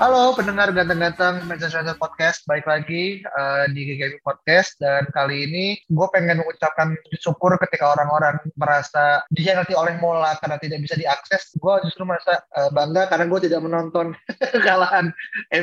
Halo 0.00 0.32
pendengar 0.32 0.72
ganteng-ganteng 0.72 1.44
Manchester 1.44 1.84
United 1.84 2.00
Podcast, 2.00 2.48
baik 2.48 2.64
lagi 2.64 3.20
uh, 3.36 3.68
di 3.68 3.84
GGM 3.84 4.24
Podcast 4.24 4.80
dan 4.80 5.04
kali 5.12 5.44
ini 5.44 5.76
gue 5.92 6.06
pengen 6.08 6.40
mengucapkan 6.40 6.96
syukur 7.20 7.60
ketika 7.60 7.92
orang-orang 7.92 8.40
merasa 8.56 9.20
dihianati 9.28 9.76
oleh 9.76 10.00
Mola 10.00 10.40
karena 10.40 10.56
tidak 10.56 10.88
bisa 10.88 10.96
diakses. 10.96 11.52
Gue 11.60 11.84
justru 11.84 12.08
merasa 12.08 12.40
uh, 12.56 12.72
bangga 12.72 13.12
karena 13.12 13.28
gue 13.28 13.40
tidak 13.44 13.60
menonton 13.60 14.16
kekalahan 14.56 15.12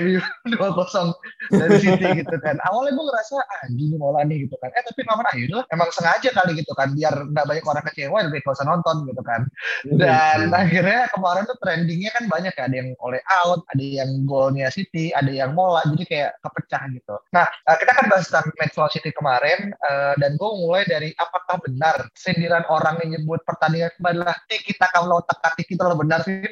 MU 0.05 0.21
2-0 0.53 1.57
dari 1.57 1.77
City 1.81 2.07
gitu 2.21 2.37
kan. 2.37 2.61
Awalnya 2.61 2.93
gue 2.93 3.05
ngerasa 3.09 3.41
ah 3.41 3.61
gini 3.73 3.97
Mola 3.97 4.21
nih 4.21 4.45
gitu 4.45 4.53
kan. 4.61 4.69
Eh 4.77 4.85
tapi 4.85 5.01
lama 5.09 5.25
ayo 5.33 5.49
udah 5.49 5.65
emang 5.73 5.89
sengaja 5.89 6.29
kali 6.29 6.61
gitu 6.61 6.77
kan 6.77 6.93
biar 6.93 7.25
nggak 7.33 7.45
banyak 7.49 7.65
orang 7.65 7.81
kecewa 7.89 8.29
lebih 8.29 8.45
gak 8.45 8.53
usah 8.53 8.69
nonton 8.69 9.01
gitu 9.09 9.21
kan. 9.25 9.49
Dan 9.97 10.53
akhirnya 10.53 11.09
kemarin 11.09 11.49
tuh 11.49 11.57
trendingnya 11.57 12.13
kan 12.13 12.29
banyak 12.29 12.53
ya 12.53 12.69
ada 12.69 12.75
yang 12.77 12.93
oleh 13.01 13.21
out, 13.41 13.65
ada 13.73 13.81
yang 13.81 14.26
golnya 14.27 14.67
City, 14.69 15.15
ada 15.15 15.31
yang 15.31 15.55
mola, 15.55 15.81
jadi 15.87 16.03
kayak 16.03 16.31
kepecah 16.43 16.83
gitu. 16.91 17.15
Nah, 17.31 17.47
uh, 17.47 17.75
kita 17.79 17.91
kan 17.95 18.05
bahas 18.11 18.27
tentang 18.27 18.51
match 18.59 18.75
lawan 18.75 18.91
City 18.91 19.11
kemarin, 19.15 19.71
uh, 19.87 20.13
dan 20.19 20.35
gue 20.35 20.49
mulai 20.59 20.83
dari 20.83 21.09
apakah 21.15 21.63
benar 21.63 22.11
sindiran 22.13 22.67
orang 22.67 22.99
yang 23.07 23.17
nyebut 23.17 23.39
pertandingan 23.47 23.89
kemarin 23.95 24.15
adalah 24.21 24.35
kita 24.49 24.85
kalau 24.91 25.23
otak 25.23 25.39
atik 25.43 25.67
itu 25.71 25.79
benar 25.79 26.19
sih? 26.27 26.43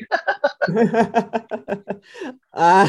ah, 2.55 2.87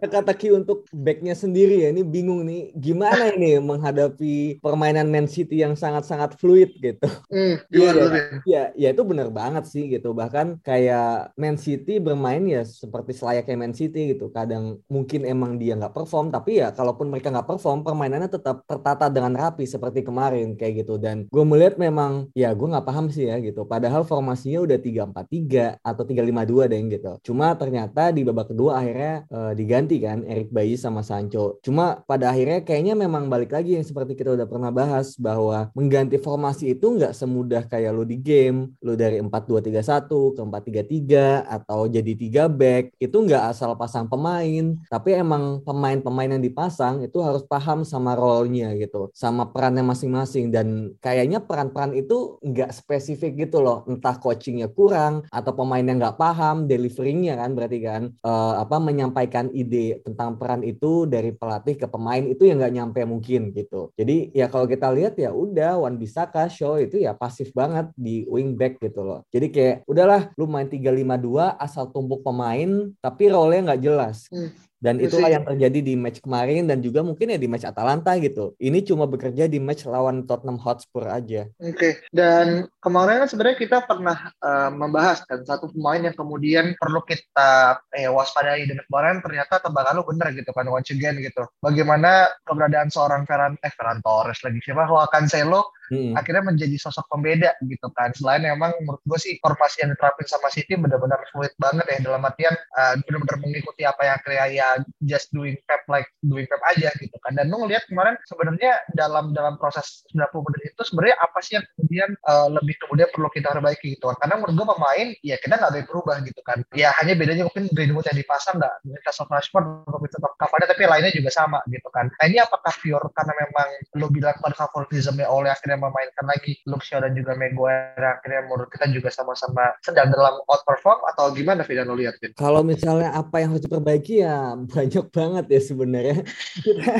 teka-teki 0.00 0.54
untuk 0.54 0.86
backnya 0.94 1.34
sendiri 1.34 1.84
ya, 1.84 1.88
ini 1.90 2.06
bingung 2.06 2.46
nih, 2.46 2.72
gimana 2.78 3.34
ini 3.34 3.58
menghadapi 3.58 4.62
permainan 4.62 5.08
Man 5.10 5.26
City 5.26 5.60
yang 5.60 5.74
sangat-sangat 5.74 6.38
fluid 6.38 6.72
gitu. 6.78 7.08
Hmm, 7.28 7.56
iya, 7.72 7.90
ya, 7.92 8.08
ya, 8.46 8.62
ya 8.76 8.88
itu 8.94 9.02
benar 9.02 9.28
banget 9.32 9.64
sih 9.68 9.88
gitu. 9.88 10.12
Bahkan 10.12 10.60
kayak 10.64 11.34
Man 11.34 11.56
City 11.56 11.98
bermain 11.98 12.44
ya 12.46 12.62
seperti 12.62 13.16
selayaknya 13.16 13.56
Man 13.56 13.71
City 13.76 14.16
gitu. 14.16 14.32
Kadang 14.32 14.80
mungkin 14.88 15.24
emang 15.28 15.60
dia 15.60 15.76
nggak 15.76 15.92
perform, 15.92 16.32
tapi 16.32 16.62
ya 16.62 16.72
kalaupun 16.72 17.08
mereka 17.12 17.32
nggak 17.32 17.48
perform, 17.48 17.84
permainannya 17.84 18.30
tetap 18.30 18.64
tertata 18.64 19.12
dengan 19.12 19.36
rapi 19.36 19.68
seperti 19.68 20.04
kemarin 20.06 20.54
kayak 20.56 20.86
gitu. 20.86 20.96
Dan 20.96 21.28
gue 21.28 21.44
melihat 21.44 21.76
memang 21.76 22.32
ya 22.32 22.50
gue 22.56 22.68
nggak 22.68 22.86
paham 22.86 23.12
sih 23.12 23.28
ya 23.28 23.36
gitu. 23.38 23.68
Padahal 23.68 24.02
formasinya 24.02 24.64
udah 24.64 24.78
3-4-3 24.80 25.84
atau 25.84 26.02
3-5-2 26.02 26.72
deh 26.72 26.80
gitu. 26.98 27.12
Cuma 27.32 27.54
ternyata 27.54 28.10
di 28.10 28.26
babak 28.26 28.50
kedua 28.50 28.82
akhirnya 28.82 29.24
uh, 29.30 29.52
diganti 29.54 30.02
kan 30.02 30.26
Erik 30.26 30.50
Bayi 30.50 30.74
sama 30.74 31.06
Sancho. 31.06 31.62
Cuma 31.62 32.02
pada 32.02 32.32
akhirnya 32.34 32.66
kayaknya 32.66 32.98
memang 32.98 33.30
balik 33.30 33.54
lagi 33.54 33.78
yang 33.78 33.86
seperti 33.86 34.18
kita 34.18 34.34
udah 34.34 34.48
pernah 34.50 34.74
bahas 34.74 35.14
bahwa 35.14 35.70
mengganti 35.78 36.18
formasi 36.18 36.74
itu 36.74 36.98
nggak 36.98 37.14
semudah 37.14 37.62
kayak 37.70 37.94
lo 37.94 38.02
di 38.02 38.18
game, 38.18 38.74
lo 38.82 38.98
dari 38.98 39.22
4-2-3-1 39.22 40.34
ke 40.34 40.42
4-3-3 40.42 41.46
atau 41.46 41.86
jadi 41.86 42.12
3 42.48 42.50
back 42.50 42.84
itu 42.98 43.16
nggak 43.16 43.42
asal 43.54 43.61
pasang 43.78 44.10
pemain, 44.10 44.74
tapi 44.90 45.14
emang 45.14 45.62
pemain-pemain 45.62 46.34
yang 46.34 46.42
dipasang 46.42 47.06
itu 47.06 47.22
harus 47.22 47.46
paham 47.46 47.86
sama 47.86 48.18
role-nya 48.18 48.74
gitu, 48.74 49.14
sama 49.14 49.46
perannya 49.54 49.86
masing-masing 49.86 50.50
dan 50.50 50.98
kayaknya 50.98 51.38
peran-peran 51.38 51.94
itu 51.94 52.42
nggak 52.42 52.74
spesifik 52.74 53.46
gitu 53.46 53.62
loh, 53.62 53.86
entah 53.86 54.18
coachingnya 54.18 54.66
kurang 54.74 55.22
atau 55.30 55.54
pemain 55.54 55.86
yang 55.86 56.02
nggak 56.02 56.18
paham, 56.18 56.66
deliveringnya 56.66 57.38
kan 57.38 57.54
berarti 57.54 57.78
kan 57.78 58.02
uh, 58.26 58.58
apa 58.58 58.76
menyampaikan 58.82 59.46
ide 59.54 60.02
tentang 60.02 60.34
peran 60.36 60.66
itu 60.66 61.06
dari 61.06 61.30
pelatih 61.30 61.78
ke 61.78 61.86
pemain 61.86 62.24
itu 62.26 62.48
yang 62.48 62.58
nggak 62.58 62.74
nyampe 62.74 63.00
mungkin 63.06 63.52
gitu. 63.54 63.92
Jadi 63.94 64.32
ya 64.34 64.48
kalau 64.48 64.66
kita 64.66 64.88
lihat 64.90 65.14
ya 65.20 65.30
udah 65.30 65.84
Wan 65.84 66.00
Bisaka 66.00 66.48
show 66.48 66.80
itu 66.80 66.98
ya 66.98 67.12
pasif 67.12 67.52
banget 67.52 67.92
di 67.94 68.24
wing 68.26 68.56
back 68.56 68.80
gitu 68.80 69.04
loh. 69.04 69.20
Jadi 69.28 69.46
kayak 69.52 69.76
udahlah 69.84 70.32
lu 70.40 70.48
main 70.48 70.66
3-5-2 70.66 71.60
asal 71.60 71.92
tumpuk 71.92 72.24
pemain 72.24 72.88
tapi 73.04 73.28
role 73.28 73.51
role 73.52 73.64
nggak 73.68 73.80
jelas. 73.84 74.18
Hmm. 74.32 74.48
Dan 74.82 74.98
itulah 74.98 75.30
yang 75.30 75.46
terjadi 75.46 75.78
di 75.78 75.94
match 75.94 76.18
kemarin 76.18 76.66
dan 76.66 76.82
juga 76.82 77.06
mungkin 77.06 77.30
ya 77.30 77.38
di 77.38 77.46
match 77.46 77.62
Atalanta 77.62 78.18
gitu. 78.18 78.58
Ini 78.58 78.82
cuma 78.82 79.06
bekerja 79.06 79.46
di 79.46 79.62
match 79.62 79.86
lawan 79.86 80.26
Tottenham 80.26 80.58
Hotspur 80.58 81.06
aja. 81.06 81.46
Oke. 81.62 81.78
Okay. 81.78 81.92
Dan 82.10 82.66
kemarin 82.82 83.22
kan 83.22 83.28
sebenarnya 83.30 83.56
kita 83.62 83.78
pernah 83.86 84.34
uh, 84.42 84.74
membahas 84.74 85.22
kan 85.22 85.46
satu 85.46 85.70
pemain 85.70 86.02
yang 86.02 86.18
kemudian 86.18 86.74
perlu 86.82 86.98
kita 87.06 87.78
eh, 87.94 88.10
waspadai 88.10 88.66
dan 88.66 88.82
kemarin 88.90 89.22
ternyata 89.22 89.62
tebakan 89.62 90.02
lu 90.02 90.04
bener 90.10 90.34
gitu 90.34 90.50
kan 90.50 90.66
once 90.66 90.90
again 90.90 91.22
gitu. 91.22 91.46
Bagaimana 91.62 92.34
keberadaan 92.42 92.90
seorang 92.90 93.22
Ferran 93.22 93.54
eh 93.62 93.70
Ferran 93.70 94.02
Torres 94.02 94.42
lagi 94.42 94.58
siapa 94.66 94.90
Joao 94.90 95.06
Cancelo 95.14 95.70
hmm. 95.92 96.16
akhirnya 96.16 96.42
menjadi 96.48 96.76
sosok 96.80 97.06
pembeda 97.12 97.52
gitu 97.62 97.86
kan. 97.92 98.10
Selain 98.16 98.42
emang 98.48 98.72
menurut 98.80 99.02
gue 99.04 99.18
sih 99.20 99.36
formasi 99.38 99.84
yang 99.84 99.92
diterapin 99.92 100.26
sama 100.26 100.48
City 100.48 100.74
benar-benar 100.74 101.20
fluid 101.30 101.52
banget 101.60 101.86
ya 101.86 101.98
dalam 102.00 102.24
artian 102.24 102.56
uh, 102.74 102.96
benar-benar 103.04 103.36
mengikuti 103.44 103.84
apa 103.84 104.00
yang 104.08 104.14
akhirnya 104.16 104.46
ya 104.48 104.66
just 105.04 105.32
doing 105.34 105.58
pep 105.66 105.82
like 105.90 106.08
doing 106.24 106.46
pep 106.46 106.60
aja 106.72 106.92
gitu 106.98 107.16
kan. 107.22 107.36
Dan 107.36 107.50
lu 107.50 107.64
ngelihat 107.64 107.86
kemarin 107.88 108.16
sebenarnya 108.28 108.80
dalam 108.92 109.32
dalam 109.36 109.56
proses 109.56 110.04
90 110.14 110.46
menit 110.48 110.62
itu 110.72 110.82
sebenarnya 110.86 111.16
apa 111.20 111.38
sih 111.44 111.52
yang 111.58 111.64
kemudian 111.76 112.10
uh, 112.28 112.48
lebih 112.48 112.74
kemudian 112.86 113.08
perlu 113.10 113.28
kita 113.32 113.52
perbaiki 113.52 113.98
gitu 113.98 114.08
kan. 114.12 114.16
Karena 114.26 114.34
menurut 114.40 114.54
gue 114.56 114.66
pemain 114.76 115.08
ya 115.24 115.36
kita 115.40 115.54
nggak 115.58 115.70
ada 115.72 115.82
berubah 115.84 116.16
gitu 116.24 116.40
kan. 116.44 116.58
Ya 116.72 116.94
hanya 117.00 117.16
bedanya 117.18 117.44
mungkin 117.48 117.68
Greenwood 117.72 118.06
yang 118.08 118.18
dipasang 118.18 118.58
nggak 118.58 118.74
of 119.12 119.28
Rashford 119.28 119.86
untuk 119.86 120.08
tetap 120.08 120.32
tapi 120.42 120.84
lainnya 120.88 121.12
juga 121.12 121.30
sama 121.30 121.60
gitu 121.68 121.88
kan. 121.92 122.08
Nah 122.08 122.24
ini 122.26 122.40
apakah 122.40 122.72
pure 122.80 123.06
karena 123.14 123.32
memang 123.36 123.68
lo 123.98 124.06
bilang 124.08 124.36
pada 124.40 124.56
favoritismnya 124.56 125.28
oleh 125.28 125.52
akhirnya 125.52 125.78
memainkan 125.78 126.26
lagi 126.26 126.58
Shaw 126.64 126.98
dan 127.04 127.14
juga 127.14 127.38
Maguire 127.38 128.18
akhirnya 128.18 128.42
menurut 128.50 128.68
kita 128.72 128.90
juga 128.90 129.08
sama-sama 129.12 129.70
sedang 129.84 130.10
dalam 130.10 130.42
outperform 130.50 130.98
atau 131.14 131.30
gimana 131.30 131.62
Fidan 131.62 131.86
lo 131.86 131.94
lihat 131.94 132.18
Kalau 132.34 132.66
misalnya 132.66 133.14
apa 133.14 133.38
yang 133.38 133.54
harus 133.54 133.64
diperbaiki 133.64 134.24
ya 134.24 134.58
banyak 134.66 135.06
banget 135.10 135.46
ya 135.50 135.60
sebenarnya. 135.60 136.18
Kita 136.62 136.92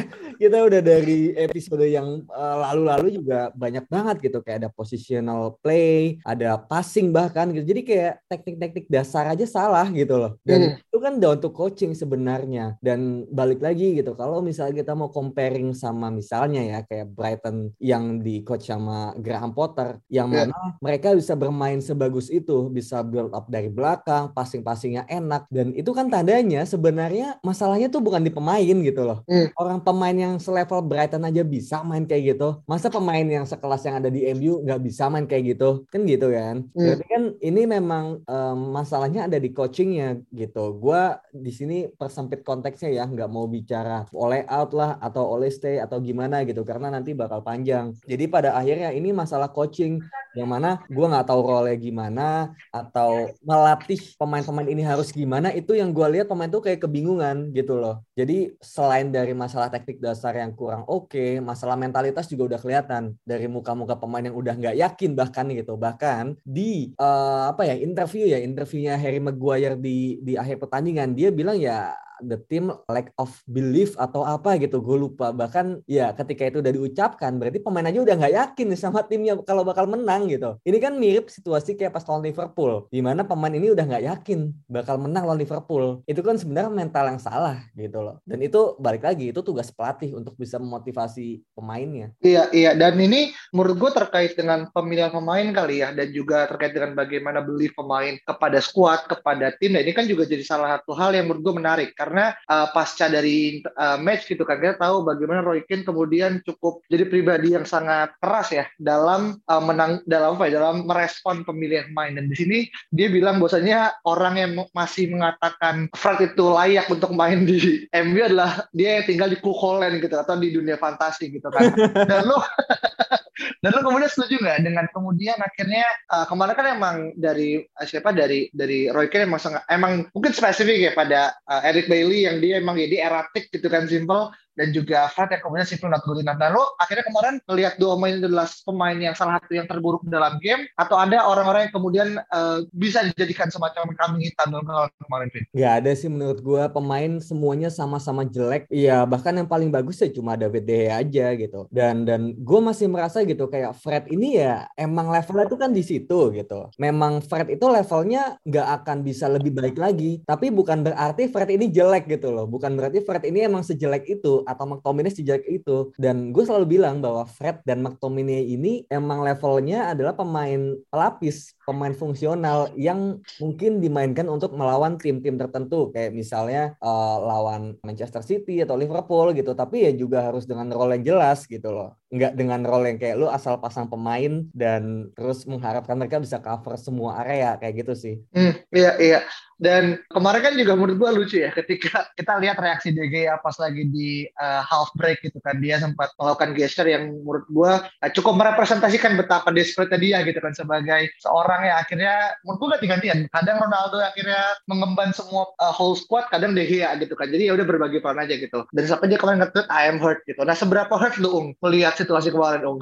kita 0.43 0.59
udah 0.59 0.81
dari 0.83 1.31
episode 1.39 1.87
yang 1.87 2.27
eh, 2.27 2.57
lalu-lalu 2.59 3.09
uh, 3.09 3.15
juga 3.15 3.39
banyak 3.55 3.85
banget 3.87 4.17
gitu 4.31 4.39
kayak 4.43 4.67
ada 4.67 4.71
positional 4.73 5.55
play, 5.63 6.19
ada 6.27 6.59
passing 6.59 7.15
bahkan 7.15 7.51
gitu. 7.55 7.63
Jadi 7.63 7.83
kayak 7.87 8.15
teknik-teknik 8.27 8.87
dasar 8.91 9.31
aja 9.31 9.47
salah 9.47 9.87
gitu 9.95 10.19
loh. 10.19 10.35
Dan 10.43 10.77
hmm. 10.77 10.83
itu 10.83 10.99
kan 10.99 11.13
udah 11.23 11.31
untuk 11.39 11.53
coaching 11.55 11.95
sebenarnya. 11.95 12.75
Dan 12.83 13.29
balik 13.31 13.63
lagi 13.63 13.95
gitu 13.99 14.19
kalau 14.19 14.43
misalnya 14.43 14.83
kita 14.83 14.93
mau 14.99 15.13
comparing 15.13 15.75
sama 15.77 16.11
misalnya 16.11 16.61
ya 16.63 16.79
kayak 16.83 17.15
Brighton 17.15 17.71
yang 17.79 18.19
di 18.19 18.43
coach 18.43 18.67
sama 18.67 19.15
Graham 19.19 19.55
Potter 19.55 20.03
yang 20.11 20.31
yeah. 20.31 20.51
mana 20.51 20.79
mereka 20.83 21.15
bisa 21.15 21.39
bermain 21.39 21.79
sebagus 21.79 22.33
itu, 22.33 22.67
bisa 22.73 23.03
build 23.07 23.31
up 23.31 23.47
dari 23.47 23.71
belakang, 23.71 24.35
passing-passingnya 24.35 25.07
enak 25.07 25.47
dan 25.53 25.71
itu 25.77 25.91
kan 25.95 26.09
tandanya 26.09 26.65
sebenarnya 26.67 27.39
masalahnya 27.53 27.93
tuh 27.93 28.01
bukan 28.01 28.25
di 28.25 28.33
pemain 28.33 28.77
gitu 28.81 29.03
loh. 29.05 29.21
Hmm. 29.29 29.53
Orang 29.61 29.85
pemain 29.85 30.17
yang 30.17 30.41
selevel 30.41 30.81
Brighton 30.81 31.29
aja 31.29 31.45
bisa 31.45 31.85
main 31.85 32.09
kayak 32.09 32.35
gitu. 32.35 32.65
Masa 32.65 32.89
pemain 32.89 33.23
yang 33.23 33.45
sekelas 33.45 33.85
yang 33.85 34.01
ada 34.01 34.09
di 34.09 34.25
MU 34.33 34.65
nggak 34.65 34.81
bisa 34.81 35.13
main 35.13 35.29
kayak 35.29 35.55
gitu? 35.55 35.85
Kan 35.93 36.09
gitu 36.09 36.33
kan. 36.33 36.65
Hmm. 36.73 36.81
Berarti 36.89 37.05
kan 37.05 37.23
ini 37.45 37.63
memang 37.69 38.25
um, 38.25 38.59
masalahnya 38.73 39.29
ada 39.29 39.37
di 39.37 39.53
coachingnya 39.53 40.25
gitu. 40.33 40.73
Gua 40.81 41.21
di 41.29 41.53
sini 41.53 41.93
persempit 41.93 42.41
konteksnya 42.41 42.89
ya, 42.89 43.05
nggak 43.05 43.29
mau 43.29 43.45
bicara 43.45 44.09
oleh 44.17 44.49
out 44.49 44.73
lah 44.73 44.97
atau 44.99 45.37
oleh 45.37 45.53
stay 45.53 45.77
atau 45.77 46.01
gimana 46.01 46.43
gitu 46.49 46.65
karena 46.65 46.89
nanti 46.89 47.13
bakal 47.13 47.45
panjang. 47.45 47.93
Jadi 48.09 48.25
pada 48.33 48.57
akhirnya 48.57 48.97
ini 48.97 49.13
masalah 49.13 49.53
coaching 49.53 50.01
yang 50.33 50.49
mana 50.49 50.81
gue 50.89 51.07
nggak 51.07 51.29
tahu 51.29 51.41
role 51.45 51.73
gimana 51.77 52.57
atau 52.73 53.29
melatih 53.45 54.01
pemain-pemain 54.17 54.69
ini 54.69 54.81
harus 54.81 55.13
gimana 55.13 55.53
itu 55.53 55.77
yang 55.77 55.93
gue 55.93 56.07
lihat 56.09 56.27
pemain 56.29 56.49
tuh 56.49 56.65
kayak 56.65 56.81
kebingungan 56.81 57.53
gitu 57.53 57.77
loh 57.77 58.01
jadi 58.13 58.53
selain 58.61 59.09
dari 59.09 59.33
masalah 59.33 59.73
teknik 59.73 59.99
dasar 60.03 60.37
yang 60.37 60.53
kurang 60.53 60.85
oke 60.85 61.13
okay, 61.13 61.41
masalah 61.41 61.75
mentalitas 61.81 62.29
juga 62.29 62.55
udah 62.55 62.61
kelihatan 62.61 63.17
dari 63.25 63.47
muka-muka 63.49 63.97
pemain 63.97 64.25
yang 64.25 64.37
udah 64.37 64.55
nggak 64.57 64.77
yakin 64.79 65.11
bahkan 65.17 65.47
gitu. 65.51 65.75
Bahkan 65.79 66.41
di 66.45 66.93
uh, 66.99 67.53
apa 67.53 67.69
ya 67.69 67.75
interview 67.79 68.29
ya 68.29 68.39
interviewnya 68.41 68.99
Harry 68.99 69.23
Maguire 69.23 69.77
di 69.79 70.21
di 70.21 70.35
akhir 70.37 70.61
pertandingan 70.61 71.17
dia 71.17 71.33
bilang 71.33 71.57
ya 71.57 71.97
the 72.23 72.39
team 72.47 72.71
lack 72.87 73.11
of 73.19 73.35
belief 73.51 73.99
atau 73.99 74.23
apa 74.23 74.55
gitu 74.63 74.79
gue 74.79 74.97
lupa. 74.97 75.35
Bahkan 75.35 75.83
ya 75.91 76.15
ketika 76.15 76.47
itu 76.47 76.63
udah 76.63 76.73
diucapkan 76.73 77.35
berarti 77.37 77.59
pemain 77.59 77.87
aja 77.87 77.99
udah 77.99 78.15
nggak 78.15 78.35
yakin 78.39 78.67
sama 78.79 79.03
timnya 79.03 79.35
kalau 79.43 79.67
bakal 79.67 79.91
menang 79.91 80.31
gitu. 80.31 80.57
Ini 80.63 80.79
kan 80.79 80.95
mirip 80.97 81.29
situasi 81.29 81.75
kayak 81.75 81.93
pas 81.93 82.07
lawan 82.07 82.23
Liverpool 82.23 82.87
di 82.95 83.03
mana 83.03 83.27
pemain 83.27 83.53
ini 83.53 83.75
udah 83.75 83.85
nggak 83.85 84.05
yakin 84.07 84.55
bakal 84.71 84.97
menang 85.03 85.27
lawan 85.27 85.43
Liverpool. 85.43 86.07
Itu 86.07 86.23
kan 86.23 86.39
sebenarnya 86.39 86.71
mental 86.71 87.05
yang 87.11 87.21
salah 87.21 87.59
gitu 87.75 87.99
loh. 88.03 88.17
Dan 88.27 88.43
itu 88.43 88.77
balik 88.83 89.07
lagi 89.07 89.31
itu 89.31 89.41
tugas 89.41 89.71
pelatih 89.71 90.19
untuk 90.19 90.35
bisa 90.35 90.59
memotivasi 90.59 91.43
pemainnya. 91.55 92.11
Iya 92.21 92.51
iya. 92.51 92.71
Dan 92.75 92.99
ini 92.99 93.31
menurut 93.55 93.79
gue 93.79 93.91
terkait 94.03 94.35
dengan 94.35 94.69
pemilihan 94.75 95.15
pemain 95.15 95.47
kali 95.55 95.81
ya 95.81 95.95
dan 95.95 96.11
juga 96.11 96.51
terkait 96.51 96.75
dengan 96.75 96.99
bagaimana 96.99 97.41
beli 97.41 97.71
pemain 97.73 98.19
kepada 98.27 98.59
squad 98.59 99.07
kepada 99.07 99.55
tim 99.57 99.73
nah 99.73 99.81
ini 99.81 99.97
kan 99.97 100.05
juga 100.05 100.29
jadi 100.29 100.45
salah 100.45 100.77
satu 100.77 100.93
hal 100.93 101.17
yang 101.17 101.31
menurut 101.31 101.43
gue 101.47 101.55
menarik. 101.57 101.91
Karena 101.95 102.35
uh, 102.51 102.69
pasca 102.75 103.07
dari 103.07 103.63
uh, 103.79 103.97
match 103.97 104.27
gitu 104.27 104.43
kan 104.43 104.59
kita 104.59 104.77
tahu 104.77 105.07
bagaimana 105.07 105.41
Roy 105.47 105.63
Keane 105.65 105.87
kemudian 105.87 106.43
cukup 106.43 106.83
jadi 106.91 107.07
pribadi 107.07 107.55
yang 107.55 107.69
sangat 107.69 108.17
keras 108.19 108.51
ya 108.51 108.65
dalam 108.81 109.39
uh, 109.47 109.63
menang 109.63 110.03
dalam 110.09 110.35
apa 110.35 110.49
ya 110.49 110.59
dalam 110.59 110.89
merespon 110.89 111.47
pemilihan 111.47 111.89
main 111.93 112.17
dan 112.17 112.27
di 112.27 112.37
sini 112.37 112.59
dia 112.91 113.13
bilang 113.13 113.39
bahwasanya 113.39 114.01
orang 114.09 114.35
yang 114.41 114.53
masih 114.73 115.13
mengatakan 115.13 115.87
Fred 115.95 116.33
itu 116.33 116.45
layak 116.49 116.89
untuk 116.89 117.13
main 117.13 117.45
di 117.45 117.87
MU 117.93 118.25
adalah 118.25 118.65
dia 118.73 119.01
yang 119.01 119.05
tinggal 119.05 119.29
di 119.29 119.37
Kukolen 119.37 120.01
gitu 120.01 120.17
atau 120.17 120.41
di 120.41 120.49
dunia 120.49 120.81
fantasi 120.81 121.29
gitu 121.29 121.53
kan. 121.53 121.69
Dan 122.11 122.25
lo 122.25 122.41
dan 123.63 123.75
lo 123.75 123.81
kemudian 123.83 124.11
setuju 124.11 124.39
nggak 124.39 124.61
dengan 124.63 124.87
kemudian 124.93 125.35
akhirnya 125.41 125.83
uh, 126.11 126.27
kemarin 126.29 126.55
kan 126.55 126.67
emang 126.79 126.97
dari 127.19 127.63
uh, 127.63 127.87
siapa 127.87 128.15
dari 128.15 128.47
dari 128.55 128.87
Roy 128.91 129.11
Keane 129.11 129.27
emang 129.27 129.41
emang 129.67 129.93
mungkin 130.15 130.33
spesifik 130.35 130.79
ya 130.79 130.93
pada 130.95 131.21
uh, 131.49 131.63
Eric 131.67 131.91
Bailey 131.91 132.29
yang 132.29 132.39
dia 132.39 132.63
emang 132.63 132.79
jadi 132.79 133.09
erratik 133.09 133.51
gitu 133.51 133.67
kan 133.67 133.89
simple 133.91 134.31
dan 134.57 134.69
juga 134.71 135.09
Fred 135.13 135.33
yang 135.33 135.43
kemudian 135.43 135.67
simple 135.69 135.89
not 135.89 136.05
good 136.05 136.21
enough. 136.21 136.37
Nah, 136.37 136.53
lo 136.53 136.77
akhirnya 136.77 137.05
kemarin 137.09 137.35
melihat 137.49 137.75
dua 137.81 137.97
pemain 137.97 138.15
itu 138.17 138.29
adalah 138.29 138.49
pemain 138.65 138.99
yang 138.99 139.15
salah 139.17 139.41
satu 139.41 139.53
yang 139.57 139.67
terburuk 139.69 140.03
dalam 140.09 140.37
game 140.45 140.69
atau 140.77 140.97
ada 141.01 141.25
orang-orang 141.25 141.69
yang 141.69 141.75
kemudian 141.75 142.09
uh, 142.33 142.65
bisa 142.77 143.05
dijadikan 143.09 143.49
semacam 143.49 143.89
kambing 143.97 144.29
hitam 144.29 144.53
dalam 144.53 144.89
kemarin, 145.01 145.29
Vin? 145.33 145.45
Gak 145.57 145.73
ada 145.83 145.91
sih 145.97 146.09
menurut 146.13 146.41
gue 146.45 146.63
pemain 146.69 147.13
semuanya 147.25 147.69
sama-sama 147.73 148.29
jelek. 148.29 148.69
Iya, 148.69 149.09
bahkan 149.09 149.33
yang 149.37 149.49
paling 149.49 149.73
bagus 149.73 150.01
ya 150.01 150.09
cuma 150.13 150.37
David 150.37 150.65
De 150.69 150.93
aja 150.93 151.27
gitu. 151.37 151.67
Dan 151.73 152.05
dan 152.05 152.37
gue 152.37 152.61
masih 152.61 152.87
merasa 152.93 153.25
gitu 153.25 153.49
kayak 153.49 153.73
Fred 153.81 154.09
ini 154.13 154.41
ya 154.41 154.69
emang 154.77 155.09
levelnya 155.09 155.49
itu 155.49 155.57
kan 155.57 155.71
di 155.73 155.83
situ 155.85 156.33
gitu. 156.37 156.69
Memang 156.77 157.25
Fred 157.25 157.49
itu 157.49 157.65
levelnya 157.69 158.37
nggak 158.45 158.69
akan 158.83 158.99
bisa 159.01 159.27
lebih 159.33 159.57
baik 159.57 159.77
lagi. 159.81 160.21
Tapi 160.29 160.53
bukan 160.53 160.85
berarti 160.85 161.33
Fred 161.33 161.49
ini 161.49 161.73
jelek 161.73 162.07
gitu 162.11 162.29
loh. 162.31 162.45
Bukan 162.45 162.77
berarti 162.77 163.01
Fred 163.01 163.25
ini 163.25 163.49
emang 163.49 163.65
sejelek 163.65 164.05
itu 164.07 164.42
atau 164.45 164.65
McTominay 164.69 165.13
sejak 165.13 165.43
itu 165.49 165.91
dan 165.97 166.31
gue 166.31 166.45
selalu 166.45 166.79
bilang 166.79 166.99
bahwa 167.01 167.25
Fred 167.27 167.63
dan 167.63 167.81
McTominay 167.81 168.47
ini 168.53 168.85
emang 168.91 169.23
levelnya 169.23 169.95
adalah 169.95 170.13
pemain 170.17 170.77
pelapis 170.91 171.55
pemain 171.63 171.95
fungsional 171.95 172.71
yang 172.75 173.23
mungkin 173.39 173.79
dimainkan 173.79 174.27
untuk 174.27 174.55
melawan 174.55 174.99
tim-tim 174.99 175.39
tertentu. 175.39 175.95
Kayak 175.95 176.13
misalnya 176.15 176.63
uh, 176.83 177.17
lawan 177.23 177.79
Manchester 177.87 178.21
City 178.21 178.63
atau 178.63 178.75
Liverpool 178.75 179.31
gitu. 179.33 179.55
Tapi 179.55 179.87
ya 179.89 179.93
juga 179.95 180.31
harus 180.31 180.45
dengan 180.45 180.71
role 180.75 180.99
yang 181.01 181.15
jelas 181.17 181.47
gitu 181.47 181.71
loh. 181.71 181.95
Nggak 182.13 182.33
dengan 182.37 182.61
role 182.67 182.93
yang 182.93 182.99
kayak 182.99 183.17
lu 183.17 183.27
asal 183.31 183.57
pasang 183.63 183.89
pemain 183.89 184.45
dan 184.53 185.09
terus 185.15 185.47
mengharapkan 185.49 185.97
mereka 185.97 186.19
bisa 186.19 186.43
cover 186.43 186.75
semua 186.77 187.23
area. 187.23 187.57
Kayak 187.57 187.87
gitu 187.87 187.95
sih. 187.95 188.15
Hmm, 188.35 188.59
iya 188.75 188.93
iya. 188.99 189.21
Dan 189.63 190.03
kemarin 190.11 190.43
kan 190.43 190.55
juga 190.59 190.75
menurut 190.75 190.99
gua 190.99 191.11
lucu 191.15 191.39
ya 191.39 191.55
ketika 191.55 192.11
kita 192.19 192.35
lihat 192.43 192.59
reaksi 192.59 192.91
DG 192.91 193.31
pas 193.47 193.55
lagi 193.63 193.87
di 193.87 194.27
uh, 194.35 194.59
half 194.67 194.91
break 194.99 195.23
gitu 195.23 195.39
kan. 195.39 195.63
Dia 195.63 195.79
sempat 195.79 196.11
melakukan 196.19 196.59
gesture 196.59 196.91
yang 196.91 197.15
menurut 197.23 197.47
gua 197.47 197.87
uh, 197.87 198.11
cukup 198.11 198.35
merepresentasikan 198.43 199.15
betapa 199.15 199.55
desperate 199.55 199.95
dia 200.03 200.25
gitu 200.27 200.43
kan 200.43 200.51
sebagai 200.51 201.15
seorang 201.23 201.52
yang 201.61 201.77
akhirnya 201.77 202.15
menurut 202.41 202.59
gua 202.59 202.69
ganti-gantian. 202.81 203.19
Kadang 203.29 203.61
Ronaldo 203.61 204.01
akhirnya 204.01 204.57
mengemban 204.65 205.13
semua 205.13 205.53
uh, 205.61 205.75
whole 205.75 205.99
squad, 205.99 206.33
kadang 206.33 206.57
De 206.57 206.65
Gea 206.65 206.97
gitu 206.97 207.13
kan. 207.13 207.29
Jadi 207.29 207.51
ya 207.51 207.53
udah 207.53 207.67
berbagi 207.69 208.01
peran 208.01 208.25
aja 208.25 208.33
gitu. 208.33 208.65
Dan 208.73 208.85
sampai 208.89 209.13
dia 209.13 209.19
kemarin 209.21 209.45
nge 209.45 209.69
I 209.69 209.93
am 209.93 210.01
hurt 210.01 210.25
gitu. 210.25 210.41
Nah 210.47 210.57
seberapa 210.57 210.95
hurt 210.97 211.21
lu 211.21 211.29
Ung 211.33 211.49
melihat 211.61 211.97
situasi 211.97 212.33
kemarin 212.33 212.65
Ung? 212.65 212.81